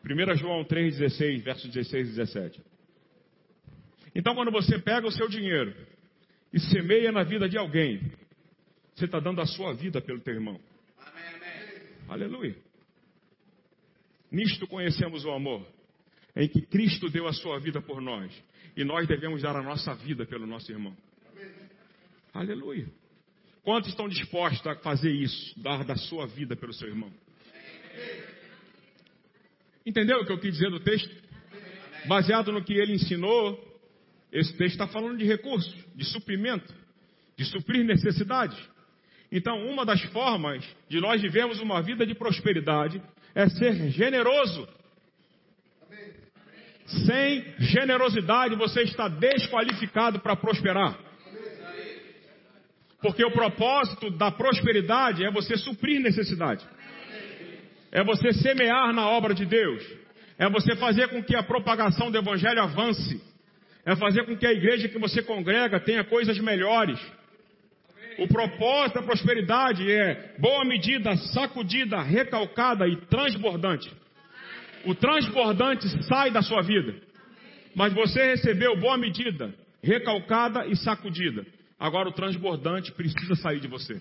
1 0.04 0.36
João 0.36 0.66
3,16, 0.66 1.42
versos 1.42 1.72
16 1.72 2.08
e 2.08 2.12
17. 2.12 2.62
Então, 4.16 4.36
quando 4.36 4.52
você 4.52 4.78
pega 4.78 5.08
o 5.08 5.12
seu 5.12 5.28
dinheiro 5.28 5.74
e 6.52 6.60
semeia 6.60 7.12
na 7.12 7.24
vida 7.24 7.48
de 7.50 7.58
alguém, 7.58 8.00
você 8.94 9.06
está 9.06 9.20
dando 9.20 9.42
a 9.42 9.46
sua 9.46 9.74
vida 9.74 10.02
pelo 10.02 10.20
teu 10.20 10.36
irmão. 10.36 10.60
Aleluia. 12.08 12.56
Nisto 14.32 14.68
conhecemos 14.68 15.26
o 15.26 15.32
amor, 15.32 15.66
em 16.36 16.48
que 16.48 16.62
Cristo 16.62 17.10
deu 17.10 17.28
a 17.28 17.34
sua 17.34 17.60
vida 17.60 17.82
por 17.82 18.02
nós, 18.02 18.32
e 18.76 18.84
nós 18.84 19.08
devemos 19.08 19.42
dar 19.42 19.56
a 19.56 19.62
nossa 19.62 19.94
vida 19.94 20.26
pelo 20.26 20.48
nosso 20.48 20.72
irmão. 20.72 20.96
Aleluia. 22.34 22.88
Quantos 23.64 23.92
estão 23.92 24.10
dispostos 24.10 24.66
a 24.66 24.76
fazer 24.76 25.12
isso, 25.12 25.58
dar 25.62 25.86
da 25.86 25.96
sua 25.96 26.26
vida 26.26 26.56
pelo 26.56 26.74
seu 26.74 26.88
irmão? 26.88 27.12
Entendeu 29.86 30.22
o 30.22 30.26
que 30.26 30.32
eu 30.32 30.40
quis 30.40 30.54
dizer 30.54 30.70
do 30.70 30.80
texto? 30.80 31.14
Baseado 32.08 32.52
no 32.52 32.64
que 32.64 32.74
ele 32.74 32.94
ensinou, 32.94 33.58
esse 34.32 34.52
texto 34.58 34.74
está 34.74 34.88
falando 34.88 35.18
de 35.18 35.26
recursos, 35.26 35.74
de 35.96 36.06
suprimento, 36.06 36.74
de 37.38 37.46
suprir 37.46 37.86
necessidades. 37.86 38.58
Então, 39.36 39.66
uma 39.66 39.84
das 39.84 40.00
formas 40.12 40.64
de 40.88 41.02
nós 41.02 41.20
vivermos 41.20 41.60
uma 41.60 41.82
vida 41.82 42.06
de 42.06 42.14
prosperidade 42.14 43.02
é 43.34 43.50
ser 43.50 43.90
generoso. 43.90 44.68
Sem 46.86 47.44
generosidade, 47.58 48.56
você 48.56 48.84
está 48.84 49.08
desqualificado 49.08 50.20
para 50.20 50.36
prosperar. 50.36 51.00
Porque 53.02 53.26
o 53.26 53.32
propósito 53.32 54.12
da 54.12 54.30
prosperidade 54.30 55.26
é 55.26 55.32
você 55.32 55.58
suprir 55.58 56.00
necessidade. 56.00 56.64
É 57.92 58.04
você 58.04 58.34
semear 58.34 58.94
na 58.94 59.10
obra 59.10 59.34
de 59.34 59.48
Deus. 59.48 59.84
É 60.38 60.48
você 60.48 60.76
fazer 60.76 61.08
com 61.08 61.24
que 61.24 61.36
a 61.36 61.42
propagação 61.42 62.12
do 62.12 62.18
Evangelho 62.20 62.62
avance. 62.62 63.20
É 63.84 63.96
fazer 63.96 64.28
com 64.28 64.38
que 64.38 64.46
a 64.46 64.54
igreja 64.54 64.88
que 64.88 65.00
você 65.00 65.24
congrega 65.24 65.80
tenha 65.80 66.04
coisas 66.04 66.38
melhores. 66.38 67.00
O 68.20 68.28
propósito 68.28 68.96
da 68.96 69.04
prosperidade 69.04 69.90
é 69.90 70.36
boa 70.38 70.64
medida, 70.66 71.16
sacudida, 71.16 72.02
recalcada 72.02 72.88
e 72.88 72.98
transbordante. 73.08 73.92
O 74.86 74.94
transbordante 74.94 75.88
sai 76.04 76.32
da 76.32 76.42
sua 76.42 76.62
vida. 76.62 76.96
Mas 77.76 77.94
você 77.94 78.24
recebeu 78.26 78.80
boa 78.80 78.98
medida, 78.98 79.54
recalcada 79.82 80.68
e 80.68 80.76
sacudida. 80.76 81.46
Agora 81.80 82.10
o 82.10 82.14
transbordante 82.14 82.92
precisa 82.92 83.36
sair 83.36 83.60
de 83.60 83.68
você. 83.68 84.00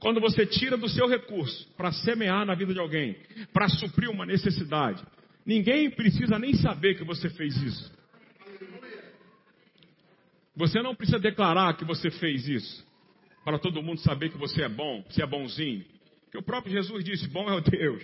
Quando 0.00 0.20
você 0.20 0.46
tira 0.46 0.76
do 0.76 0.88
seu 0.88 1.08
recurso 1.08 1.68
para 1.76 1.90
semear 1.90 2.44
na 2.46 2.54
vida 2.54 2.72
de 2.72 2.78
alguém, 2.78 3.16
para 3.52 3.68
suprir 3.68 4.10
uma 4.10 4.24
necessidade, 4.24 5.02
ninguém 5.44 5.90
precisa 5.90 6.38
nem 6.38 6.54
saber 6.54 6.94
que 6.94 7.04
você 7.04 7.28
fez 7.30 7.56
isso. 7.56 7.97
Você 10.58 10.82
não 10.82 10.92
precisa 10.92 11.20
declarar 11.20 11.76
que 11.76 11.84
você 11.84 12.10
fez 12.10 12.48
isso, 12.48 12.84
para 13.44 13.60
todo 13.60 13.80
mundo 13.80 14.00
saber 14.00 14.28
que 14.28 14.36
você 14.36 14.64
é 14.64 14.68
bom, 14.68 15.04
você 15.08 15.22
é 15.22 15.26
bonzinho. 15.26 15.84
Que 16.32 16.36
o 16.36 16.42
próprio 16.42 16.72
Jesus 16.72 17.04
disse: 17.04 17.28
Bom 17.28 17.48
é 17.48 17.54
o 17.54 17.60
Deus. 17.60 18.02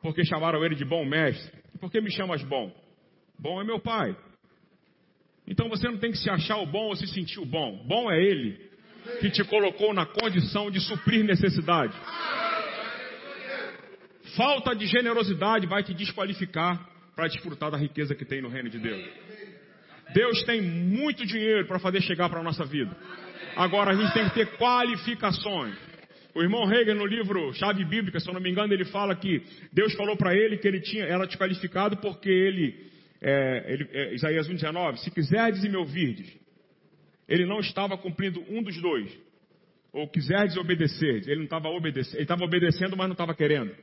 Porque 0.00 0.24
chamaram 0.24 0.64
ele 0.64 0.76
de 0.76 0.84
bom 0.84 1.04
mestre. 1.04 1.60
Por 1.80 1.90
que 1.90 2.00
me 2.00 2.10
chamas 2.10 2.42
bom? 2.44 2.72
Bom 3.36 3.60
é 3.60 3.64
meu 3.64 3.80
pai. 3.80 4.16
Então 5.44 5.68
você 5.68 5.88
não 5.88 5.98
tem 5.98 6.12
que 6.12 6.18
se 6.18 6.30
achar 6.30 6.58
o 6.58 6.66
bom 6.66 6.86
ou 6.86 6.96
se 6.96 7.08
sentir 7.08 7.40
o 7.40 7.46
bom. 7.46 7.84
Bom 7.84 8.10
é 8.10 8.22
ele 8.22 8.70
que 9.20 9.28
te 9.28 9.42
colocou 9.42 9.92
na 9.92 10.06
condição 10.06 10.70
de 10.70 10.78
suprir 10.80 11.24
necessidade. 11.24 11.94
Falta 14.36 14.72
de 14.76 14.86
generosidade 14.86 15.66
vai 15.66 15.82
te 15.82 15.92
desqualificar 15.92 16.88
para 17.16 17.26
desfrutar 17.26 17.72
da 17.72 17.76
riqueza 17.76 18.14
que 18.14 18.24
tem 18.24 18.40
no 18.40 18.48
reino 18.48 18.70
de 18.70 18.78
Deus. 18.78 19.04
Deus 20.12 20.42
tem 20.44 20.60
muito 20.60 21.24
dinheiro 21.26 21.66
para 21.66 21.78
fazer 21.78 22.00
chegar 22.02 22.28
para 22.28 22.40
a 22.40 22.42
nossa 22.42 22.64
vida. 22.64 22.96
Agora 23.56 23.90
a 23.90 23.94
gente 23.94 24.12
tem 24.12 24.28
que 24.28 24.34
ter 24.34 24.56
qualificações. 24.56 25.76
O 26.34 26.42
irmão 26.42 26.64
Reagan, 26.64 26.94
no 26.94 27.04
livro 27.04 27.52
Chave 27.52 27.84
Bíblica, 27.84 28.18
se 28.18 28.28
eu 28.28 28.32
não 28.32 28.40
me 28.40 28.50
engano, 28.50 28.72
ele 28.72 28.86
fala 28.86 29.14
que 29.14 29.42
Deus 29.72 29.92
falou 29.94 30.16
para 30.16 30.34
ele 30.34 30.56
que 30.56 30.66
ele 30.66 30.80
tinha, 30.80 31.04
era 31.04 31.26
desqualificado 31.26 31.98
porque 31.98 32.30
ele, 32.30 32.90
é, 33.20 33.72
ele 33.72 33.88
é, 33.92 34.14
Isaías 34.14 34.48
1,19, 34.48 34.96
se 34.96 35.10
quiserdes 35.10 35.62
e 35.62 35.68
me 35.68 35.76
ouvirdes, 35.76 36.32
ele 37.28 37.44
não 37.44 37.60
estava 37.60 37.98
cumprindo 37.98 38.42
um 38.48 38.62
dos 38.62 38.80
dois. 38.80 39.10
Ou 39.92 40.08
quiserdes 40.08 40.56
obedecer, 40.56 41.22
ele 41.28 41.36
não 41.36 41.44
estava 41.44 41.68
obedecendo, 41.68 42.14
ele 42.14 42.22
estava 42.22 42.44
obedecendo, 42.44 42.96
mas 42.96 43.06
não 43.06 43.12
estava 43.12 43.34
querendo. 43.34 43.74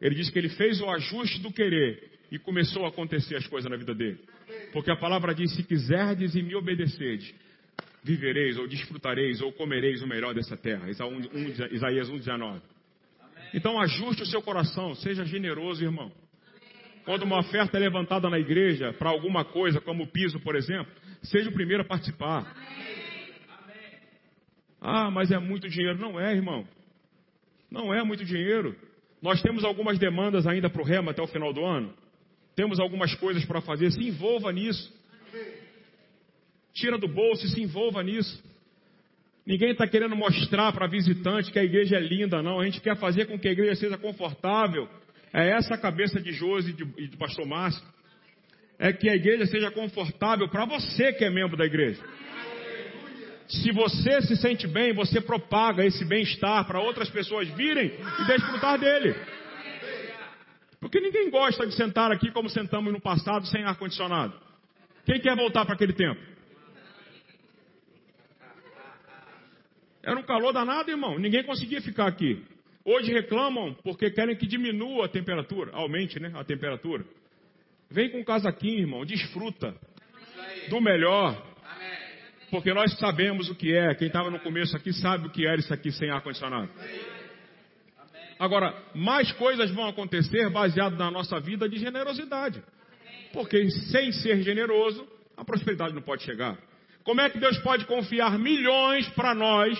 Ele 0.00 0.14
diz 0.14 0.30
que 0.30 0.38
ele 0.38 0.48
fez 0.50 0.80
o 0.80 0.88
ajuste 0.88 1.40
do 1.40 1.52
querer 1.52 2.17
e 2.30 2.38
começou 2.38 2.84
a 2.84 2.88
acontecer 2.88 3.36
as 3.36 3.46
coisas 3.46 3.70
na 3.70 3.76
vida 3.76 3.94
dele. 3.94 4.18
Porque 4.72 4.90
a 4.90 4.96
palavra 4.96 5.34
diz: 5.34 5.54
se 5.54 5.62
quiserdes 5.62 6.34
e 6.34 6.42
me 6.42 6.54
obedecerdes, 6.54 7.34
vivereis, 8.02 8.58
ou 8.58 8.66
desfrutareis, 8.66 9.40
ou 9.40 9.52
comereis 9.52 10.02
o 10.02 10.06
melhor 10.06 10.34
dessa 10.34 10.56
terra. 10.56 10.88
Isaías 10.90 12.10
1,19. 12.10 12.60
Então 13.54 13.80
ajuste 13.80 14.22
o 14.22 14.26
seu 14.26 14.42
coração, 14.42 14.94
seja 14.94 15.24
generoso, 15.24 15.82
irmão. 15.82 16.12
quando 17.04 17.22
uma 17.22 17.38
oferta 17.38 17.78
é 17.78 17.80
levantada 17.80 18.28
na 18.28 18.38
igreja 18.38 18.92
para 18.92 19.10
alguma 19.10 19.44
coisa, 19.44 19.80
como 19.80 20.04
o 20.04 20.06
piso, 20.06 20.38
por 20.40 20.54
exemplo, 20.54 20.92
seja 21.22 21.48
o 21.48 21.54
primeiro 21.54 21.82
a 21.82 21.86
participar. 21.86 22.54
Ah, 24.80 25.10
mas 25.10 25.30
é 25.30 25.38
muito 25.38 25.68
dinheiro. 25.68 25.98
Não 25.98 26.20
é, 26.20 26.32
irmão. 26.32 26.66
Não 27.70 27.92
é 27.92 28.02
muito 28.02 28.24
dinheiro. 28.24 28.76
Nós 29.20 29.42
temos 29.42 29.64
algumas 29.64 29.98
demandas 29.98 30.46
ainda 30.46 30.70
para 30.70 30.80
o 30.80 30.84
remo 30.84 31.10
até 31.10 31.20
o 31.20 31.26
final 31.26 31.52
do 31.52 31.64
ano. 31.64 31.92
Temos 32.58 32.80
algumas 32.80 33.14
coisas 33.14 33.44
para 33.44 33.60
fazer. 33.60 33.92
Se 33.92 34.00
envolva 34.00 34.50
nisso. 34.50 34.92
Tira 36.74 36.98
do 36.98 37.06
bolso 37.06 37.46
e 37.46 37.50
se 37.50 37.62
envolva 37.62 38.02
nisso. 38.02 38.42
Ninguém 39.46 39.70
está 39.70 39.86
querendo 39.86 40.16
mostrar 40.16 40.72
para 40.72 40.88
visitante 40.88 41.52
que 41.52 41.58
a 41.60 41.62
igreja 41.62 41.94
é 41.94 42.00
linda, 42.00 42.42
não. 42.42 42.58
A 42.58 42.64
gente 42.64 42.80
quer 42.80 42.96
fazer 42.96 43.26
com 43.26 43.38
que 43.38 43.46
a 43.46 43.52
igreja 43.52 43.76
seja 43.76 43.96
confortável. 43.96 44.88
É 45.32 45.50
essa 45.50 45.74
a 45.74 45.78
cabeça 45.78 46.20
de 46.20 46.32
Josi 46.32 46.74
e 46.96 47.06
do 47.06 47.16
pastor 47.16 47.46
Márcio. 47.46 47.86
É 48.76 48.92
que 48.92 49.08
a 49.08 49.14
igreja 49.14 49.46
seja 49.46 49.70
confortável 49.70 50.48
para 50.48 50.64
você 50.64 51.12
que 51.12 51.24
é 51.24 51.30
membro 51.30 51.56
da 51.56 51.64
igreja. 51.64 52.02
Se 53.46 53.70
você 53.70 54.20
se 54.22 54.34
sente 54.36 54.66
bem, 54.66 54.92
você 54.92 55.20
propaga 55.20 55.86
esse 55.86 56.04
bem-estar 56.04 56.66
para 56.66 56.80
outras 56.80 57.08
pessoas 57.08 57.48
virem 57.50 57.92
e 58.20 58.26
desfrutar 58.26 58.80
dele. 58.80 59.14
Porque 60.80 61.00
ninguém 61.00 61.30
gosta 61.30 61.66
de 61.66 61.74
sentar 61.74 62.12
aqui 62.12 62.30
como 62.30 62.48
sentamos 62.48 62.92
no 62.92 63.00
passado 63.00 63.46
sem 63.46 63.64
ar-condicionado. 63.64 64.38
Quem 65.04 65.20
quer 65.20 65.34
voltar 65.34 65.64
para 65.64 65.74
aquele 65.74 65.92
tempo? 65.92 66.20
Era 70.02 70.18
um 70.18 70.22
calor 70.22 70.52
danado, 70.52 70.90
irmão. 70.90 71.18
Ninguém 71.18 71.42
conseguia 71.44 71.80
ficar 71.80 72.06
aqui. 72.06 72.42
Hoje 72.84 73.12
reclamam 73.12 73.74
porque 73.82 74.10
querem 74.10 74.36
que 74.36 74.46
diminua 74.46 75.06
a 75.06 75.08
temperatura, 75.08 75.70
aumente 75.74 76.18
né, 76.20 76.32
a 76.34 76.44
temperatura. 76.44 77.04
Vem 77.90 78.10
com 78.10 78.20
um 78.20 78.24
casaquinho, 78.24 78.80
irmão, 78.80 79.04
desfruta 79.04 79.74
do 80.70 80.80
melhor. 80.80 81.36
Porque 82.50 82.72
nós 82.72 82.96
sabemos 82.98 83.50
o 83.50 83.54
que 83.54 83.74
é. 83.74 83.94
Quem 83.94 84.06
estava 84.06 84.30
no 84.30 84.40
começo 84.40 84.76
aqui 84.76 84.92
sabe 84.92 85.26
o 85.26 85.30
que 85.30 85.46
era 85.46 85.58
isso 85.60 85.72
aqui 85.74 85.92
sem 85.92 86.10
ar-condicionado. 86.10 86.70
Agora, 88.38 88.74
mais 88.94 89.32
coisas 89.32 89.70
vão 89.70 89.88
acontecer 89.88 90.48
baseado 90.50 90.96
na 90.96 91.10
nossa 91.10 91.40
vida 91.40 91.68
de 91.68 91.78
generosidade. 91.78 92.62
Porque 93.32 93.70
sem 93.70 94.12
ser 94.12 94.42
generoso, 94.42 95.06
a 95.36 95.44
prosperidade 95.44 95.94
não 95.94 96.02
pode 96.02 96.22
chegar. 96.22 96.56
Como 97.02 97.20
é 97.20 97.28
que 97.28 97.38
Deus 97.38 97.58
pode 97.58 97.84
confiar 97.86 98.38
milhões 98.38 99.08
para 99.10 99.34
nós 99.34 99.78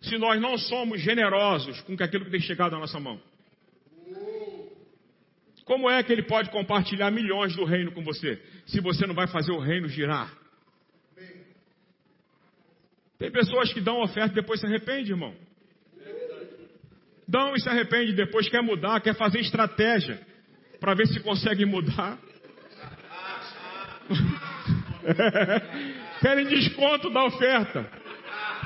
se 0.00 0.18
nós 0.18 0.40
não 0.40 0.58
somos 0.58 1.00
generosos 1.00 1.80
com 1.82 1.94
aquilo 1.94 2.24
que 2.24 2.30
tem 2.30 2.40
chegado 2.40 2.72
na 2.72 2.80
nossa 2.80 2.98
mão? 2.98 3.20
Como 5.64 5.88
é 5.88 6.02
que 6.02 6.12
Ele 6.12 6.22
pode 6.22 6.50
compartilhar 6.50 7.10
milhões 7.10 7.56
do 7.56 7.64
reino 7.64 7.92
com 7.92 8.02
você 8.02 8.40
se 8.66 8.80
você 8.80 9.06
não 9.06 9.14
vai 9.14 9.26
fazer 9.26 9.52
o 9.52 9.58
reino 9.58 9.88
girar? 9.88 10.32
Tem 13.18 13.30
pessoas 13.30 13.72
que 13.72 13.80
dão 13.80 14.02
oferta 14.02 14.32
e 14.32 14.34
depois 14.34 14.60
se 14.60 14.66
arrependem, 14.66 15.10
irmão. 15.10 15.34
Dão 17.26 17.54
e 17.54 17.60
se 17.60 17.68
arrepende 17.68 18.12
depois, 18.12 18.48
quer 18.48 18.62
mudar, 18.62 19.00
quer 19.00 19.14
fazer 19.14 19.40
estratégia 19.40 20.20
para 20.80 20.94
ver 20.94 21.06
se 21.06 21.20
consegue 21.20 21.64
mudar. 21.64 22.18
Querem 26.20 26.46
desconto 26.46 27.10
da 27.10 27.24
oferta. 27.24 27.90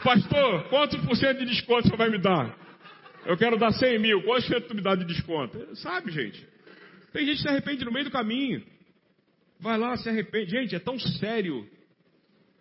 Pastor, 0.03 0.68
quantos 0.68 1.01
por 1.05 1.16
cento 1.16 1.38
de 1.38 1.47
desconto 1.47 1.88
você 1.88 1.97
vai 1.97 2.09
me 2.09 2.18
dar? 2.18 2.57
Eu 3.25 3.37
quero 3.37 3.59
dar 3.59 3.73
100 3.73 3.99
mil. 3.99 4.23
Quantos 4.23 4.47
por 4.47 4.55
cento 4.55 4.75
me 4.75 4.81
dá 4.81 4.94
de 4.94 5.05
desconto? 5.05 5.77
Sabe, 5.77 6.11
gente? 6.11 6.47
Tem 7.12 7.25
gente 7.25 7.37
que 7.37 7.42
se 7.42 7.49
arrepende 7.49 7.85
no 7.85 7.92
meio 7.92 8.05
do 8.05 8.11
caminho. 8.11 8.62
Vai 9.61 9.79
lá, 9.79 9.97
se 9.97 10.09
arrepende. 10.09 10.51
Gente, 10.51 10.75
é 10.75 10.79
tão 10.79 10.99
sério. 10.99 11.68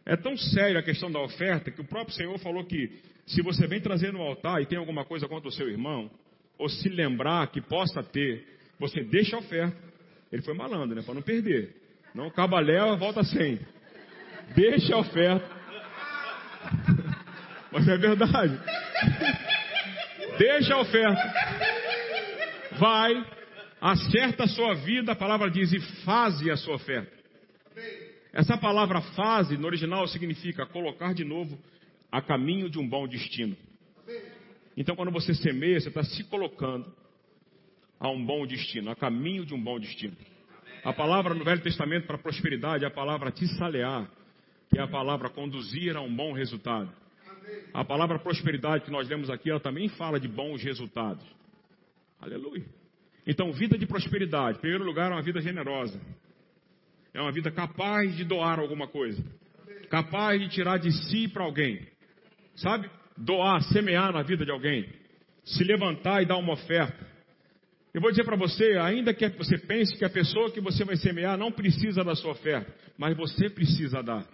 É 0.05 0.15
tão 0.15 0.37
sério 0.37 0.79
a 0.79 0.83
questão 0.83 1.11
da 1.11 1.19
oferta 1.19 1.69
que 1.69 1.81
o 1.81 1.87
próprio 1.87 2.15
Senhor 2.15 2.37
falou 2.39 2.65
que 2.65 3.01
se 3.27 3.41
você 3.41 3.67
vem 3.67 3.81
trazer 3.81 4.13
no 4.13 4.21
altar 4.21 4.61
e 4.61 4.65
tem 4.65 4.77
alguma 4.77 5.03
coisa 5.03 5.27
contra 5.27 5.49
o 5.49 5.51
seu 5.51 5.69
irmão, 5.69 6.09
ou 6.57 6.69
se 6.69 6.87
lembrar 6.87 7.47
que 7.47 7.61
possa 7.61 8.01
ter, 8.01 8.47
você 8.79 9.03
deixa 9.03 9.35
a 9.35 9.39
oferta. 9.39 9.77
Ele 10.31 10.41
foi 10.41 10.53
malandro, 10.53 10.95
né? 10.95 11.01
Para 11.01 11.13
não 11.13 11.21
perder. 11.21 11.75
Não 12.15 12.31
cabalé, 12.31 12.79
volta 12.95 13.23
sem. 13.23 13.59
Deixa 14.55 14.95
a 14.95 14.99
oferta. 14.99 15.45
Mas 17.71 17.87
é 17.87 17.97
verdade. 17.97 18.57
Deixa 20.39 20.73
a 20.75 20.81
oferta. 20.81 21.33
Vai, 22.79 23.25
acerta 23.81 24.43
a 24.43 24.47
sua 24.47 24.75
vida, 24.75 25.11
a 25.11 25.15
palavra 25.15 25.49
diz, 25.49 25.73
e 25.73 25.79
faze 26.03 26.49
a 26.49 26.55
sua 26.55 26.75
oferta. 26.75 27.11
Essa 28.31 28.55
palavra 28.57 29.01
fase, 29.01 29.57
no 29.57 29.65
original, 29.65 30.07
significa 30.07 30.65
colocar 30.65 31.13
de 31.13 31.25
novo 31.25 31.57
a 32.11 32.21
caminho 32.21 32.69
de 32.69 32.79
um 32.79 32.87
bom 32.87 33.07
destino. 33.07 33.55
Então, 34.75 34.95
quando 34.95 35.11
você 35.11 35.33
semeia, 35.33 35.79
você 35.79 35.89
está 35.89 36.03
se 36.03 36.23
colocando 36.25 36.85
a 37.99 38.09
um 38.09 38.23
bom 38.23 38.45
destino, 38.45 38.91
a 38.91 38.95
caminho 38.95 39.45
de 39.45 39.53
um 39.53 39.61
bom 39.61 39.79
destino. 39.79 40.15
A 40.83 40.93
palavra 40.93 41.33
no 41.33 41.43
Velho 41.43 41.61
Testamento 41.61 42.05
para 42.05 42.17
prosperidade 42.17 42.83
é 42.83 42.87
a 42.87 42.91
palavra 42.91 43.31
tissalear, 43.31 44.09
que 44.69 44.79
é 44.79 44.81
a 44.81 44.87
palavra 44.87 45.29
conduzir 45.29 45.95
a 45.97 46.01
um 46.01 46.15
bom 46.15 46.31
resultado. 46.31 46.91
A 47.73 47.83
palavra 47.83 48.19
prosperidade 48.19 48.85
que 48.85 48.91
nós 48.91 49.07
lemos 49.09 49.29
aqui, 49.29 49.49
ela 49.49 49.59
também 49.59 49.89
fala 49.89 50.19
de 50.19 50.27
bons 50.27 50.61
resultados. 50.63 51.25
Aleluia. 52.19 52.65
Então, 53.25 53.51
vida 53.51 53.77
de 53.77 53.85
prosperidade, 53.85 54.57
em 54.57 54.61
primeiro 54.61 54.85
lugar, 54.85 55.11
é 55.11 55.15
uma 55.15 55.21
vida 55.21 55.41
generosa. 55.41 55.99
É 57.13 57.21
uma 57.21 57.31
vida 57.31 57.51
capaz 57.51 58.15
de 58.15 58.23
doar 58.23 58.59
alguma 58.59 58.87
coisa. 58.87 59.23
Capaz 59.89 60.39
de 60.39 60.49
tirar 60.49 60.77
de 60.77 60.91
si 60.91 61.27
para 61.27 61.43
alguém. 61.43 61.87
Sabe? 62.57 62.89
Doar, 63.17 63.61
semear 63.71 64.11
na 64.11 64.21
vida 64.21 64.45
de 64.45 64.51
alguém. 64.51 64.87
Se 65.45 65.63
levantar 65.63 66.21
e 66.21 66.25
dar 66.25 66.37
uma 66.37 66.53
oferta. 66.53 67.07
Eu 67.93 68.01
vou 68.01 68.11
dizer 68.11 68.25
para 68.25 68.35
você, 68.35 68.73
ainda 68.77 69.13
que 69.13 69.27
você 69.29 69.57
pense 69.57 69.95
que 69.97 70.05
a 70.05 70.09
pessoa 70.09 70.51
que 70.51 70.61
você 70.61 70.83
vai 70.83 70.95
semear 70.97 71.37
não 71.37 71.51
precisa 71.51 72.03
da 72.03 72.13
sua 72.15 72.31
oferta, 72.31 72.71
mas 72.97 73.15
você 73.15 73.49
precisa 73.49 74.03
dar. 74.03 74.25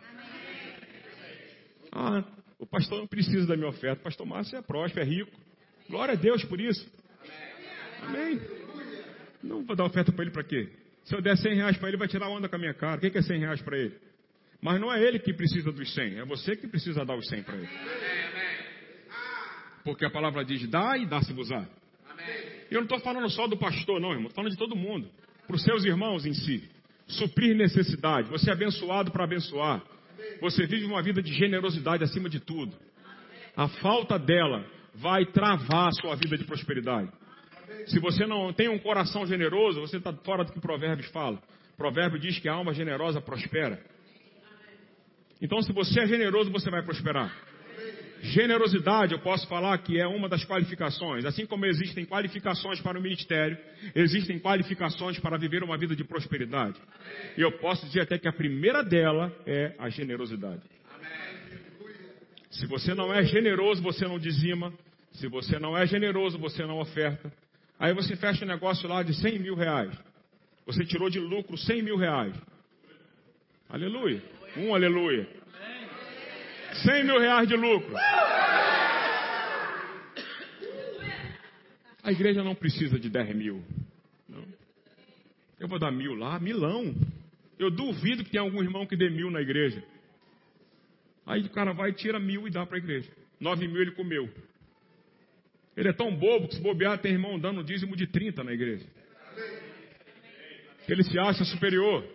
Ah, 1.91 2.23
o 2.59 2.65
pastor 2.65 2.99
não 2.99 3.07
precisa 3.07 3.45
da 3.45 3.55
minha 3.55 3.69
oferta. 3.69 4.01
O 4.01 4.03
pastor 4.03 4.25
Márcio 4.25 4.57
é 4.57 4.61
próspero, 4.61 5.05
é 5.05 5.09
rico. 5.09 5.31
Glória 5.89 6.13
a 6.13 6.17
Deus 6.17 6.43
por 6.45 6.59
isso. 6.59 6.85
Amém. 8.01 8.41
Não 9.43 9.63
vou 9.63 9.75
dar 9.75 9.85
oferta 9.85 10.11
para 10.11 10.23
ele 10.23 10.31
para 10.31 10.43
quê? 10.43 10.69
Se 11.03 11.15
eu 11.15 11.21
der 11.21 11.37
100 11.37 11.55
reais 11.55 11.77
para 11.77 11.89
ele, 11.89 11.97
vai 11.97 12.07
tirar 12.07 12.29
onda 12.29 12.49
com 12.49 12.55
a 12.55 12.59
minha 12.59 12.73
cara. 12.73 12.97
O 12.97 12.99
que 12.99 13.17
é 13.17 13.21
100 13.21 13.39
reais 13.39 13.61
para 13.61 13.77
ele? 13.77 13.95
Mas 14.63 14.79
não 14.79 14.91
é 14.93 15.03
ele 15.03 15.19
que 15.19 15.33
precisa 15.33 15.73
dos 15.73 15.93
100, 15.93 16.19
é 16.19 16.25
você 16.25 16.55
que 16.55 16.65
precisa 16.65 17.03
dar 17.03 17.17
os 17.17 17.27
100 17.27 17.43
para 17.43 17.57
ele. 17.57 17.69
Porque 19.83 20.05
a 20.05 20.09
palavra 20.09 20.45
diz: 20.45 20.65
dá 20.69 20.97
e 20.97 21.05
dá-se-vos-á. 21.05 21.67
Eu 22.71 22.77
não 22.77 22.83
estou 22.83 23.01
falando 23.01 23.29
só 23.29 23.45
do 23.45 23.57
pastor, 23.57 23.99
não, 23.99 24.11
irmão. 24.11 24.27
Estou 24.27 24.35
falando 24.35 24.51
de 24.53 24.57
todo 24.57 24.73
mundo. 24.73 25.09
Para 25.45 25.57
os 25.57 25.63
seus 25.63 25.83
irmãos 25.83 26.25
em 26.25 26.33
si. 26.33 26.63
Suprir 27.05 27.53
necessidade. 27.57 28.29
Você 28.29 28.49
é 28.49 28.53
abençoado 28.53 29.11
para 29.11 29.25
abençoar. 29.25 29.83
Você 30.39 30.65
vive 30.65 30.85
uma 30.85 31.03
vida 31.03 31.21
de 31.21 31.33
generosidade 31.33 32.01
acima 32.01 32.29
de 32.29 32.39
tudo. 32.39 32.73
A 33.57 33.67
falta 33.67 34.17
dela 34.17 34.65
vai 34.95 35.25
travar 35.25 35.89
a 35.89 35.91
sua 35.91 36.15
vida 36.15 36.37
de 36.37 36.45
prosperidade. 36.45 37.11
Se 37.87 37.99
você 37.99 38.25
não 38.25 38.53
tem 38.53 38.69
um 38.69 38.79
coração 38.79 39.27
generoso, 39.27 39.81
você 39.81 39.97
está 39.97 40.13
fora 40.13 40.45
do 40.45 40.53
que 40.53 40.61
Provérbios 40.61 41.09
fala. 41.09 41.37
Provérbio 41.75 42.17
diz 42.17 42.39
que 42.39 42.47
a 42.47 42.53
alma 42.53 42.73
generosa 42.73 43.19
prospera. 43.19 43.91
Então, 45.41 45.61
se 45.61 45.71
você 45.73 46.01
é 46.01 46.07
generoso, 46.07 46.51
você 46.51 46.69
vai 46.69 46.81
prosperar. 46.81 47.35
Generosidade, 48.21 49.11
eu 49.11 49.19
posso 49.19 49.45
falar 49.47 49.77
que 49.79 49.99
é 49.99 50.07
uma 50.07 50.29
das 50.29 50.45
qualificações. 50.45 51.25
Assim 51.25 51.45
como 51.45 51.65
existem 51.65 52.05
qualificações 52.05 52.79
para 52.79 52.97
o 52.97 53.01
ministério, 53.01 53.57
existem 53.93 54.39
qualificações 54.39 55.19
para 55.19 55.37
viver 55.37 55.61
uma 55.61 55.77
vida 55.77 55.93
de 55.93 56.05
prosperidade. 56.05 56.79
E 57.37 57.41
eu 57.41 57.51
posso 57.59 57.85
dizer 57.85 58.01
até 58.01 58.17
que 58.17 58.27
a 58.27 58.31
primeira 58.31 58.81
dela 58.81 59.29
é 59.45 59.75
a 59.77 59.89
generosidade. 59.89 60.61
Se 62.49 62.65
você 62.65 62.93
não 62.93 63.13
é 63.13 63.23
generoso, 63.23 63.81
você 63.81 64.05
não 64.05 64.17
dizima. 64.17 64.73
Se 65.11 65.27
você 65.27 65.59
não 65.59 65.77
é 65.77 65.85
generoso, 65.85 66.37
você 66.37 66.65
não 66.65 66.79
oferta. 66.79 67.29
Aí 67.77 67.93
você 67.93 68.15
fecha 68.15 68.45
um 68.45 68.47
negócio 68.47 68.87
lá 68.87 69.03
de 69.03 69.13
100 69.13 69.39
mil 69.39 69.55
reais. 69.55 69.91
Você 70.65 70.85
tirou 70.85 71.09
de 71.09 71.19
lucro 71.19 71.57
100 71.57 71.81
mil 71.81 71.97
reais. 71.97 72.33
Aleluia. 73.67 74.21
Um 74.57 74.73
aleluia. 74.73 75.27
100 76.83 77.03
mil 77.03 77.19
reais 77.19 77.47
de 77.47 77.55
lucro. 77.55 77.95
A 82.03 82.11
igreja 82.11 82.43
não 82.43 82.53
precisa 82.53 82.99
de 82.99 83.09
10 83.09 83.35
mil. 83.35 83.63
Não. 84.27 84.45
Eu 85.59 85.67
vou 85.67 85.79
dar 85.79 85.91
mil 85.91 86.13
lá, 86.13 86.39
milão. 86.39 86.93
Eu 87.57 87.71
duvido 87.71 88.23
que 88.23 88.31
tenha 88.31 88.43
algum 88.43 88.61
irmão 88.61 88.85
que 88.85 88.95
dê 88.95 89.09
mil 89.09 89.31
na 89.31 89.41
igreja. 89.41 89.83
Aí 91.25 91.41
o 91.41 91.49
cara 91.49 91.73
vai, 91.73 91.93
tira 91.93 92.19
mil 92.19 92.47
e 92.47 92.51
dá 92.51 92.65
para 92.65 92.77
a 92.77 92.79
igreja. 92.79 93.09
Nove 93.39 93.67
mil 93.67 93.81
ele 93.81 93.91
comeu. 93.91 94.29
Ele 95.75 95.89
é 95.89 95.93
tão 95.93 96.15
bobo 96.15 96.47
que 96.47 96.55
se 96.55 96.61
bobear 96.61 96.99
tem 96.99 97.13
irmão 97.13 97.39
dando 97.39 97.63
dízimo 97.63 97.95
de 97.95 98.05
30 98.05 98.43
na 98.43 98.51
igreja. 98.51 98.85
Ele 100.87 101.03
se 101.03 101.17
acha 101.17 101.43
superior. 101.45 102.05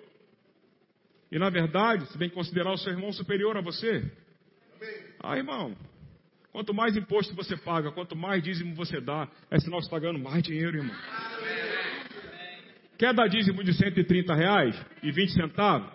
E 1.31 1.39
na 1.39 1.51
verdade, 1.51 2.07
você 2.07 2.19
tem 2.19 2.29
que 2.29 2.35
considerar 2.35 2.73
o 2.73 2.79
seu 2.79 2.93
irmão 2.93 3.13
superior 3.13 3.57
a 3.57 3.61
você. 3.61 4.11
Ah, 5.21 5.37
irmão, 5.37 5.77
quanto 6.53 6.73
mais 6.73 6.97
imposto 6.97 7.35
você 7.35 7.57
paga, 7.57 7.93
quanto 7.93 8.17
mais 8.17 8.43
dízimo 8.43 8.75
você 8.75 9.01
dá, 9.01 9.29
é 9.51 9.59
sinal 9.59 9.79
que 9.81 9.85
você 9.85 9.89
está 9.89 9.99
ganhando 9.99 10.19
mais 10.19 10.43
dinheiro, 10.43 10.79
irmão. 10.79 10.97
Quer 12.97 13.15
dar 13.15 13.29
dízimo 13.29 13.63
de 13.63 13.73
130 13.75 14.35
reais 14.35 14.87
e 15.03 15.13
20 15.13 15.33
centavos? 15.33 15.89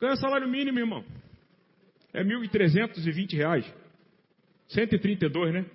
Ganha 0.00 0.16
salário 0.16 0.48
mínimo, 0.48 0.78
irmão. 0.78 1.04
É 2.12 2.24
1.320 2.24 3.36
reais. 3.36 3.74
132, 4.68 5.54
né? 5.54 5.66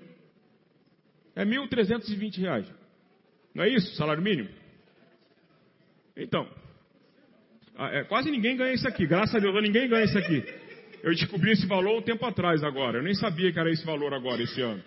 É 1.35 1.45
1.320 1.45 2.37
reais. 2.39 2.73
Não 3.53 3.63
é 3.63 3.69
isso, 3.69 3.95
salário 3.95 4.21
mínimo? 4.21 4.49
Então, 6.15 6.47
quase 8.07 8.29
ninguém 8.29 8.55
ganha 8.55 8.73
isso 8.73 8.87
aqui. 8.87 9.05
Graças 9.05 9.35
a 9.35 9.39
Deus, 9.39 9.61
ninguém 9.61 9.87
ganha 9.87 10.05
isso 10.05 10.17
aqui. 10.17 10.43
Eu 11.03 11.11
descobri 11.11 11.51
esse 11.51 11.65
valor 11.65 11.97
um 11.97 12.01
tempo 12.01 12.25
atrás 12.25 12.63
agora. 12.63 12.99
Eu 12.99 13.03
nem 13.03 13.13
sabia 13.13 13.51
que 13.51 13.59
era 13.59 13.69
esse 13.69 13.85
valor 13.85 14.13
agora, 14.13 14.41
esse 14.41 14.61
ano. 14.61 14.81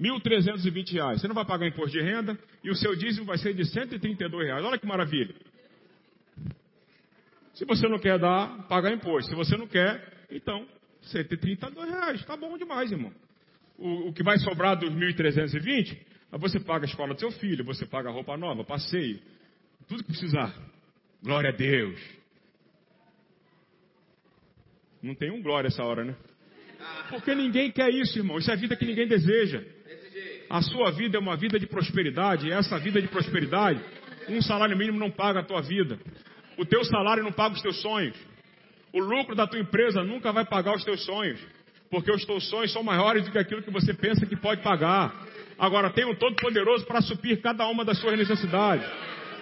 1.320 0.00 0.92
reais. 0.94 1.20
Você 1.20 1.28
não 1.28 1.34
vai 1.34 1.44
pagar 1.44 1.66
imposto 1.66 1.92
de 1.92 2.02
renda 2.02 2.36
e 2.64 2.70
o 2.70 2.74
seu 2.74 2.96
dízimo 2.96 3.26
vai 3.26 3.38
ser 3.38 3.54
de 3.54 3.64
132 3.66 4.46
reais. 4.46 4.64
Olha 4.64 4.78
que 4.78 4.86
maravilha. 4.86 5.34
Se 7.54 7.64
você 7.66 7.86
não 7.86 7.98
quer 7.98 8.18
dar, 8.18 8.66
paga 8.66 8.90
imposto. 8.90 9.30
Se 9.30 9.36
você 9.36 9.56
não 9.56 9.66
quer, 9.66 10.02
então 10.30 10.66
132 11.02 11.90
reais. 11.90 12.24
Tá 12.24 12.36
bom 12.36 12.56
demais, 12.56 12.90
irmão. 12.90 13.12
O, 13.78 14.08
o 14.08 14.12
que 14.12 14.22
vai 14.22 14.38
sobrar 14.38 14.76
dos 14.76 14.90
1.320, 14.90 15.96
você 16.32 16.58
paga 16.58 16.86
a 16.86 16.88
escola 16.88 17.14
do 17.14 17.20
seu 17.20 17.30
filho, 17.32 17.64
você 17.64 17.84
paga 17.84 18.08
a 18.08 18.12
roupa 18.12 18.36
nova, 18.36 18.64
passeio, 18.64 19.20
tudo 19.86 20.02
que 20.02 20.10
precisar. 20.10 20.54
Glória 21.22 21.50
a 21.50 21.52
Deus. 21.52 22.00
Não 25.02 25.14
tem 25.14 25.30
um 25.30 25.42
glória 25.42 25.68
essa 25.68 25.82
hora, 25.82 26.04
né? 26.04 26.14
Porque 27.08 27.34
ninguém 27.34 27.70
quer 27.70 27.90
isso, 27.90 28.18
irmão. 28.18 28.38
Isso 28.38 28.50
é 28.50 28.54
a 28.54 28.56
vida 28.56 28.76
que 28.76 28.84
ninguém 28.84 29.06
deseja. 29.06 29.62
A 30.48 30.62
sua 30.62 30.90
vida 30.90 31.16
é 31.16 31.20
uma 31.20 31.36
vida 31.36 31.58
de 31.58 31.66
prosperidade. 31.66 32.48
E 32.48 32.52
essa 32.52 32.78
vida 32.78 33.00
de 33.00 33.08
prosperidade, 33.08 33.80
um 34.28 34.42
salário 34.42 34.76
mínimo 34.76 34.98
não 34.98 35.10
paga 35.10 35.40
a 35.40 35.44
tua 35.44 35.62
vida. 35.62 35.98
O 36.58 36.64
teu 36.64 36.84
salário 36.84 37.22
não 37.22 37.32
paga 37.32 37.54
os 37.54 37.62
teus 37.62 37.80
sonhos. 37.80 38.16
O 38.92 39.00
lucro 39.00 39.34
da 39.34 39.46
tua 39.46 39.60
empresa 39.60 40.02
nunca 40.02 40.32
vai 40.32 40.44
pagar 40.44 40.74
os 40.74 40.84
teus 40.84 41.04
sonhos. 41.04 41.40
Porque 41.90 42.10
os 42.12 42.24
teus 42.24 42.48
sonhos 42.48 42.72
são 42.72 42.82
maiores 42.82 43.24
do 43.24 43.32
que 43.32 43.38
aquilo 43.38 43.62
que 43.62 43.70
você 43.70 43.94
pensa 43.94 44.26
que 44.26 44.36
pode 44.36 44.62
pagar. 44.62 45.26
Agora 45.58 45.90
tem 45.90 46.04
um 46.04 46.14
Todo-Poderoso 46.14 46.86
para 46.86 47.00
suprir 47.00 47.40
cada 47.40 47.66
uma 47.66 47.84
das 47.84 47.98
suas 47.98 48.16
necessidades. 48.16 48.86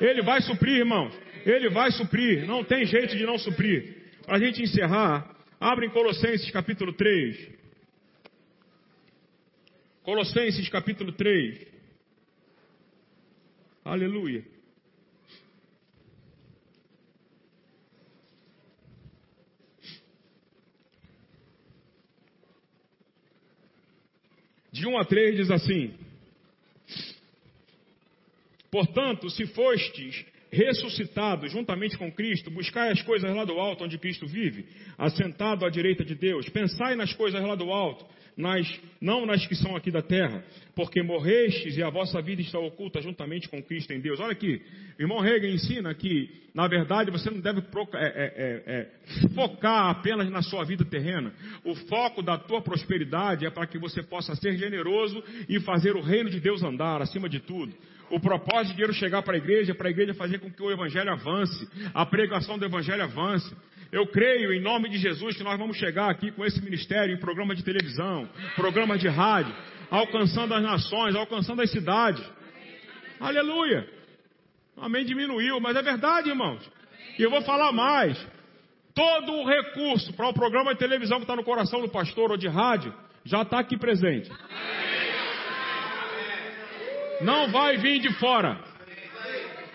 Ele 0.01 0.23
vai 0.23 0.41
suprir, 0.41 0.79
irmãos. 0.79 1.13
Ele 1.45 1.69
vai 1.69 1.91
suprir. 1.91 2.47
Não 2.47 2.65
tem 2.65 2.85
jeito 2.85 3.17
de 3.17 3.25
não 3.25 3.39
suprir. 3.39 3.97
Para 4.25 4.37
a 4.37 4.39
gente 4.39 4.63
encerrar, 4.63 5.38
abre 5.61 5.87
em 5.87 5.91
Colossenses 5.91 6.51
capítulo 6.51 6.93
3. 6.93 7.59
Colossenses 10.03 10.69
capítulo 10.69 11.13
3. 11.13 11.67
Aleluia. 13.85 14.45
De 24.71 24.87
1 24.87 24.99
a 24.99 25.05
3 25.05 25.37
diz 25.37 25.51
assim: 25.51 25.99
Portanto, 28.71 29.29
se 29.31 29.47
fostes 29.47 30.25
ressuscitados 30.51 31.53
juntamente 31.53 31.97
com 31.97 32.11
Cristo, 32.11 32.51
buscai 32.51 32.91
as 32.91 33.03
coisas 33.03 33.35
lá 33.35 33.45
do 33.45 33.59
alto 33.59 33.85
onde 33.85 33.99
Cristo 33.99 34.27
vive, 34.27 34.67
assentado 34.97 35.65
à 35.65 35.71
direita 35.71 36.05
de 36.05 36.15
Deus. 36.15 36.49
Pensai 36.49 36.95
nas 36.97 37.13
coisas 37.13 37.41
lá 37.43 37.55
do 37.55 37.71
alto, 37.71 38.05
nas, 38.37 38.67
não 39.01 39.27
nas 39.27 39.45
que 39.47 39.55
são 39.57 39.77
aqui 39.77 39.91
da 39.91 40.01
terra, 40.01 40.45
porque 40.75 41.03
morrestes 41.03 41.77
e 41.77 41.83
a 41.83 41.91
vossa 41.91 42.23
vida 42.23 42.41
está 42.41 42.59
oculta 42.59 43.03
juntamente 43.03 43.49
com 43.49 43.61
Cristo 43.61 43.93
em 43.93 44.01
Deus. 44.01 44.21
Olha 44.21 44.33
aqui, 44.33 44.63
irmão 44.99 45.27
Hegel 45.27 45.51
ensina 45.51 45.93
que, 45.93 46.31
na 46.55 46.69
verdade, 46.69 47.11
você 47.11 47.29
não 47.31 47.41
deve 47.41 47.61
é, 47.61 47.65
é, 47.97 48.33
é, 48.37 48.63
é, 48.67 49.29
focar 49.35 49.91
apenas 49.91 50.31
na 50.31 50.41
sua 50.41 50.65
vida 50.65 50.85
terrena. 50.85 51.33
O 51.65 51.75
foco 51.75 52.23
da 52.23 52.39
tua 52.39 52.63
prosperidade 52.63 53.45
é 53.45 53.51
para 53.51 53.67
que 53.67 53.79
você 53.79 54.03
possa 54.05 54.37
ser 54.37 54.57
generoso 54.57 55.23
e 55.49 55.59
fazer 55.61 55.97
o 55.97 56.01
reino 56.01 56.31
de 56.31 56.39
Deus 56.39 56.63
andar 56.63 57.03
acima 57.03 57.29
de 57.29 57.41
tudo. 57.41 57.75
O 58.11 58.21
propósito 58.21 58.69
de 58.69 58.73
dinheiro 58.73 58.93
chegar 58.93 59.23
para 59.23 59.35
a 59.35 59.39
igreja, 59.39 59.75
para 59.75 59.89
a 59.89 59.91
igreja 59.91 60.15
fazer 60.15 60.39
com 60.39 60.51
que 60.51 60.63
o 60.63 60.71
evangelho 60.71 61.11
avance, 61.11 61.69
a 61.95 62.07
pregação 62.07 62.59
do 62.59 62.65
evangelho 62.65 63.03
avance. 63.03 63.55
Eu 63.91 64.07
creio 64.07 64.53
em 64.53 64.61
nome 64.61 64.89
de 64.89 64.99
Jesus 64.99 65.37
que 65.37 65.43
nós 65.43 65.59
vamos 65.59 65.77
chegar 65.77 66.11
aqui 66.11 66.31
com 66.31 66.45
esse 66.45 66.63
ministério 66.63 67.15
em 67.15 67.19
programa 67.19 67.55
de 67.55 67.65
televisão, 67.65 68.29
programa 68.55 68.99
de 68.99 69.09
rádio, 69.09 69.55
alcançando 69.91 70.55
as 70.55 70.63
nações, 70.63 71.15
alcançando 71.15 71.63
as 71.63 71.71
cidades. 71.71 72.23
Aleluia. 73.19 73.89
Amém 74.77 75.05
diminuiu, 75.05 75.59
mas 75.61 75.77
é 75.77 75.83
verdade, 75.83 76.29
irmãos. 76.29 76.61
E 77.19 77.23
eu 77.23 77.31
vou 77.31 77.43
falar 77.43 77.73
mais. 77.73 78.19
Todo 78.95 79.33
o 79.33 79.47
recurso 79.47 80.13
para 80.15 80.29
o 80.29 80.35
programa 80.35 80.73
de 80.73 80.79
televisão 80.79 81.19
que 81.19 81.25
está 81.25 81.37
no 81.37 81.45
coração 81.45 81.81
do 81.81 81.89
pastor 81.89 82.31
ou 82.31 82.37
de 82.37 82.49
rádio 82.49 82.93
já 83.25 83.43
está 83.43 83.59
aqui 83.59 83.77
presente. 83.77 84.31
Não 87.21 87.51
vai 87.51 87.77
vir 87.77 88.01
de 88.01 88.13
fora. 88.15 88.59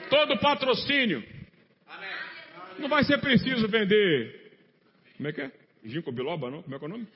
Todo 0.10 0.38
patrocínio. 0.40 1.24
Não 2.80 2.90
vai 2.90 3.04
ser 3.04 3.20
preciso 3.20 3.68
vender. 3.68 4.52
Como 5.18 5.30
é 5.30 5.34
que 5.34 5.42
é? 5.42 5.52
Ginkgo 5.86 6.12
biloba, 6.12 6.50
não? 6.50 6.64
Como 6.64 6.76
é 6.76 6.80
que 6.80 6.86
é 6.86 6.88
o 6.88 6.92
nome? 6.92 7.08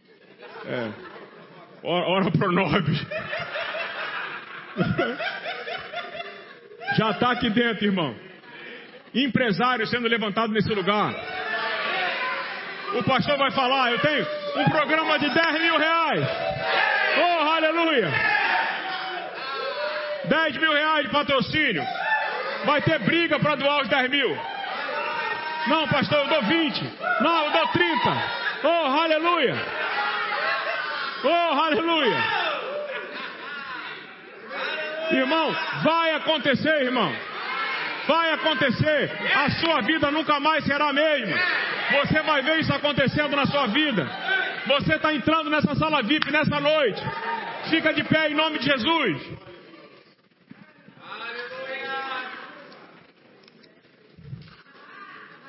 É. 0.65 0.91
Ora, 1.83 2.31
pronobis. 2.31 3.05
Já 6.97 7.11
está 7.11 7.31
aqui 7.31 7.49
dentro, 7.49 7.85
irmão. 7.85 8.15
Empresário 9.13 9.87
sendo 9.87 10.07
levantado 10.07 10.51
nesse 10.51 10.69
lugar. 10.69 11.13
O 12.95 13.03
pastor 13.03 13.37
vai 13.37 13.51
falar, 13.51 13.91
eu 13.91 13.99
tenho 13.99 14.25
um 14.57 14.69
programa 14.69 15.19
de 15.19 15.29
10 15.29 15.61
mil 15.61 15.77
reais. 15.77 16.25
Oh, 17.17 17.49
aleluia! 17.49 18.46
10 20.27 20.57
mil 20.57 20.73
reais 20.73 21.05
de 21.05 21.11
patrocínio. 21.11 21.83
Vai 22.65 22.81
ter 22.81 22.99
briga 22.99 23.39
para 23.39 23.55
doar 23.55 23.81
os 23.81 23.87
10 23.87 24.09
mil. 24.09 24.37
Não, 25.67 25.87
pastor, 25.87 26.19
eu 26.19 26.27
dou 26.27 26.43
20. 26.43 26.83
Não, 27.21 27.45
eu 27.45 27.51
dou 27.51 27.67
30. 27.67 28.37
Oh, 28.63 28.99
aleluia. 28.99 29.55
Oh, 31.23 31.59
aleluia. 31.59 32.23
Irmão, 35.11 35.55
vai 35.83 36.11
acontecer, 36.15 36.83
irmão. 36.83 37.13
Vai 38.07 38.31
acontecer. 38.31 39.11
A 39.35 39.49
sua 39.51 39.81
vida 39.81 40.09
nunca 40.11 40.39
mais 40.39 40.63
será 40.63 40.89
a 40.89 40.93
mesma. 40.93 41.37
Você 41.91 42.21
vai 42.21 42.41
ver 42.41 42.59
isso 42.59 42.73
acontecendo 42.73 43.35
na 43.35 43.45
sua 43.45 43.67
vida. 43.67 44.07
Você 44.67 44.95
está 44.95 45.13
entrando 45.13 45.49
nessa 45.49 45.75
sala 45.75 46.01
VIP 46.03 46.31
nessa 46.31 46.59
noite. 46.59 47.01
Fica 47.69 47.93
de 47.93 48.03
pé 48.03 48.29
em 48.29 48.35
nome 48.35 48.59
de 48.59 48.65
Jesus. 48.65 49.21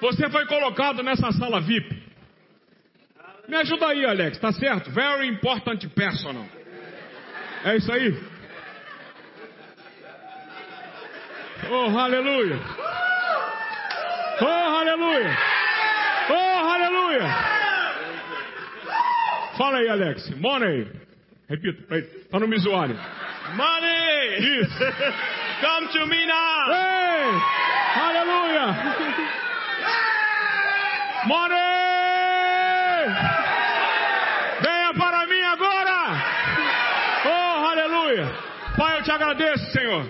Você 0.01 0.31
foi 0.31 0.47
colocado 0.47 1.03
nessa 1.03 1.31
sala 1.33 1.61
VIP. 1.61 2.03
Me 3.49 3.57
ajuda 3.57 3.89
aí, 3.89 4.05
Alex, 4.05 4.39
tá 4.39 4.53
certo? 4.53 4.91
Very 4.91 5.27
important 5.29 5.89
personal. 5.89 6.47
É 7.65 7.77
isso 7.77 7.91
aí? 7.91 8.15
Oh, 11.71 11.99
aleluia. 11.99 12.61
Oh, 14.41 14.47
aleluia. 14.47 15.37
Oh, 16.31 16.69
aleluia. 16.73 17.59
Fala 19.57 19.79
aí, 19.79 19.89
Alex. 19.89 20.31
Money. 20.37 20.87
Repita, 21.49 21.83
para 22.31 22.41
não 22.41 22.49
me 22.49 22.59
zoarem. 22.59 22.97
Money. 23.55 24.61
Isso. 24.61 24.79
Come 25.61 25.89
to 25.89 26.07
me 26.07 26.27
now. 26.27 26.71
Ei, 26.71 27.43
aleluia. 28.01 29.48
Money! 31.27 33.09
Venha 34.61 34.95
para 34.95 35.27
mim 35.27 35.41
agora! 35.41 36.25
Oh, 37.27 37.67
aleluia! 37.67 38.33
Pai, 38.77 38.99
eu 38.99 39.03
te 39.03 39.11
agradeço, 39.11 39.73
Senhor, 39.73 40.09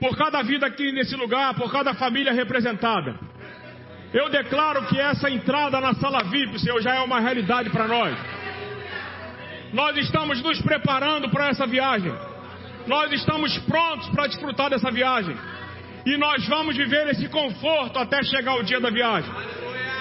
por 0.00 0.16
cada 0.16 0.42
vida 0.42 0.66
aqui 0.66 0.92
nesse 0.92 1.14
lugar, 1.16 1.54
por 1.54 1.70
cada 1.70 1.94
família 1.94 2.32
representada. 2.32 3.18
Eu 4.12 4.30
declaro 4.30 4.86
que 4.86 4.98
essa 4.98 5.28
entrada 5.28 5.80
na 5.80 5.94
sala 5.94 6.24
VIP, 6.24 6.58
Senhor, 6.60 6.80
já 6.80 6.94
é 6.94 7.00
uma 7.00 7.20
realidade 7.20 7.68
para 7.68 7.86
nós. 7.86 8.16
Nós 9.72 9.96
estamos 9.98 10.42
nos 10.42 10.60
preparando 10.62 11.28
para 11.28 11.48
essa 11.48 11.66
viagem. 11.66 12.12
Nós 12.86 13.12
estamos 13.12 13.56
prontos 13.58 14.08
para 14.08 14.26
desfrutar 14.26 14.70
dessa 14.70 14.90
viagem. 14.90 15.36
E 16.06 16.16
nós 16.16 16.46
vamos 16.48 16.74
viver 16.74 17.08
esse 17.08 17.28
conforto 17.28 17.98
até 17.98 18.22
chegar 18.22 18.54
o 18.54 18.62
dia 18.62 18.80
da 18.80 18.88
viagem. 18.88 19.30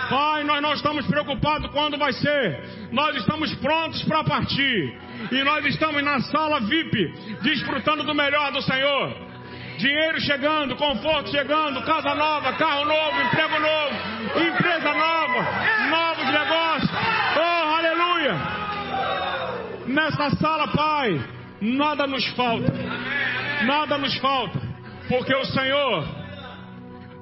Pai, 0.10 0.44
nós 0.44 0.62
não 0.62 0.74
estamos 0.74 1.06
preocupados 1.08 1.70
quando 1.72 1.98
vai 1.98 2.14
ser. 2.14 2.90
Nós 2.92 3.16
estamos 3.18 3.54
prontos 3.56 4.02
para 4.04 4.24
partir. 4.24 4.98
E 5.32 5.44
nós 5.44 5.66
estamos 5.66 6.04
na 6.04 6.20
sala 6.22 6.62
VIP, 6.62 7.14
desfrutando 7.42 8.04
do 8.04 8.16
melhor 8.16 8.52
do 8.52 8.62
Senhor. 8.62 9.28
Dinheiro 9.78 10.20
chegando, 10.22 10.76
conforto 10.76 11.30
chegando, 11.30 11.84
casa 11.84 12.16
nova, 12.16 12.54
carro 12.54 12.86
novo, 12.86 13.22
emprego 13.22 13.60
novo, 13.60 13.96
empresa 14.40 14.94
nova, 14.94 15.46
novos 15.90 16.26
negócios. 16.26 16.92
Oh, 17.38 17.76
aleluia! 17.76 18.36
Nessa 19.88 20.32
sala, 20.38 20.68
Pai, 20.70 21.22
nada 21.62 22.08
nos 22.08 22.26
falta. 22.30 22.74
Nada 23.66 23.98
nos 23.98 24.18
falta. 24.18 24.60
Porque 25.08 25.34
o 25.36 25.46
Senhor 25.46 26.27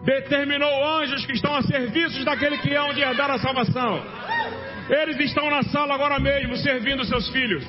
determinou 0.06 1.00
anjos 1.00 1.26
que 1.26 1.34
estão 1.34 1.56
a 1.56 1.64
serviço 1.64 2.24
daquele 2.24 2.58
que 2.60 2.74
é 2.74 2.82
onde 2.82 3.02
herdar 3.02 3.32
a 3.32 3.40
salvação. 3.40 4.02
Eles 4.88 5.20
estão 5.20 5.50
na 5.50 5.64
sala 5.64 5.96
agora 5.96 6.20
mesmo, 6.20 6.56
servindo 6.58 7.04
seus 7.06 7.28
filhos. 7.30 7.66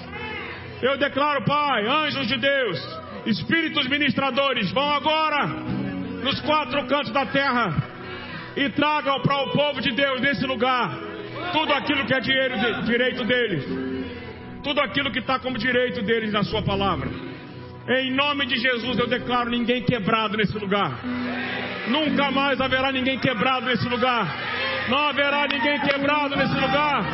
Eu 0.82 0.98
declaro, 0.98 1.42
Pai, 1.44 1.86
anjos 1.86 2.28
de 2.28 2.36
Deus, 2.36 2.98
espíritos 3.24 3.88
ministradores, 3.88 4.70
vão 4.70 4.90
agora 4.90 5.46
nos 6.22 6.38
quatro 6.42 6.86
cantos 6.86 7.12
da 7.12 7.24
terra 7.24 7.74
e 8.54 8.68
tragam 8.70 9.20
para 9.22 9.42
o 9.44 9.52
povo 9.52 9.80
de 9.80 9.92
Deus 9.92 10.20
nesse 10.20 10.44
lugar 10.46 11.06
tudo 11.52 11.72
aquilo 11.72 12.04
que 12.04 12.14
é 12.14 12.20
dinheiro 12.20 12.58
de, 12.58 12.82
direito 12.86 13.24
deles, 13.24 13.64
tudo 14.62 14.80
aquilo 14.80 15.10
que 15.10 15.20
está 15.20 15.38
como 15.38 15.56
direito 15.56 16.02
deles 16.02 16.32
na 16.32 16.42
Sua 16.42 16.62
palavra. 16.62 17.08
Em 17.88 18.12
nome 18.12 18.46
de 18.46 18.56
Jesus 18.58 18.98
eu 18.98 19.06
declaro 19.06 19.48
ninguém 19.48 19.82
quebrado 19.82 20.36
nesse 20.36 20.58
lugar. 20.58 21.00
Nunca 21.88 22.30
mais 22.30 22.60
haverá 22.60 22.90
ninguém 22.90 23.18
quebrado 23.18 23.66
nesse 23.66 23.88
lugar. 23.88 24.26
Não 24.88 25.08
haverá 25.08 25.46
ninguém 25.46 25.80
quebrado 25.80 26.36
nesse 26.36 26.54
lugar. 26.54 27.04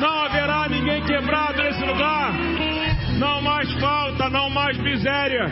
Não 0.00 0.24
haverá 0.24 0.68
ninguém 0.68 1.02
quebrado 1.02 1.62
nesse 1.62 1.82
lugar. 1.84 2.32
Não 3.18 3.42
mais 3.42 3.72
falta, 3.74 4.28
não 4.30 4.50
mais 4.50 4.78
miséria. 4.78 5.46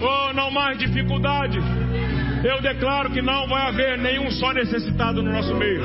Oh, 0.00 0.32
não 0.32 0.50
mais 0.50 0.78
dificuldade. 0.78 1.58
Eu 2.44 2.60
declaro 2.60 3.10
que 3.10 3.22
não 3.22 3.46
vai 3.48 3.68
haver 3.68 3.98
nenhum 3.98 4.30
só 4.30 4.52
necessitado 4.52 5.22
no 5.22 5.32
nosso 5.32 5.54
meio. 5.54 5.82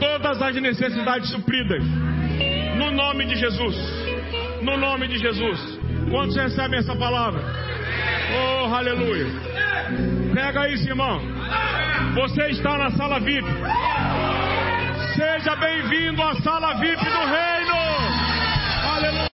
Todas 0.00 0.40
as 0.40 0.54
necessidades 0.56 1.30
supridas. 1.30 1.82
No 2.76 2.90
nome 2.90 3.26
de 3.26 3.36
Jesus. 3.36 3.76
No 4.62 4.76
nome 4.76 5.08
de 5.08 5.18
Jesus. 5.18 5.78
Quantos 6.10 6.36
recebem 6.36 6.78
essa 6.78 6.94
palavra? 6.96 7.40
Oh, 8.36 8.74
aleluia. 8.74 9.26
Pega 10.34 10.68
isso, 10.68 10.88
irmão. 10.88 11.20
Você 12.14 12.50
está 12.50 12.78
na 12.78 12.90
sala 12.92 13.20
VIP. 13.20 13.46
Seja 15.14 15.56
bem-vindo 15.56 16.22
à 16.22 16.34
sala 16.42 16.74
VIP 16.74 17.04
do 17.04 17.24
Reino. 17.24 17.74
Aleluia. 18.96 19.33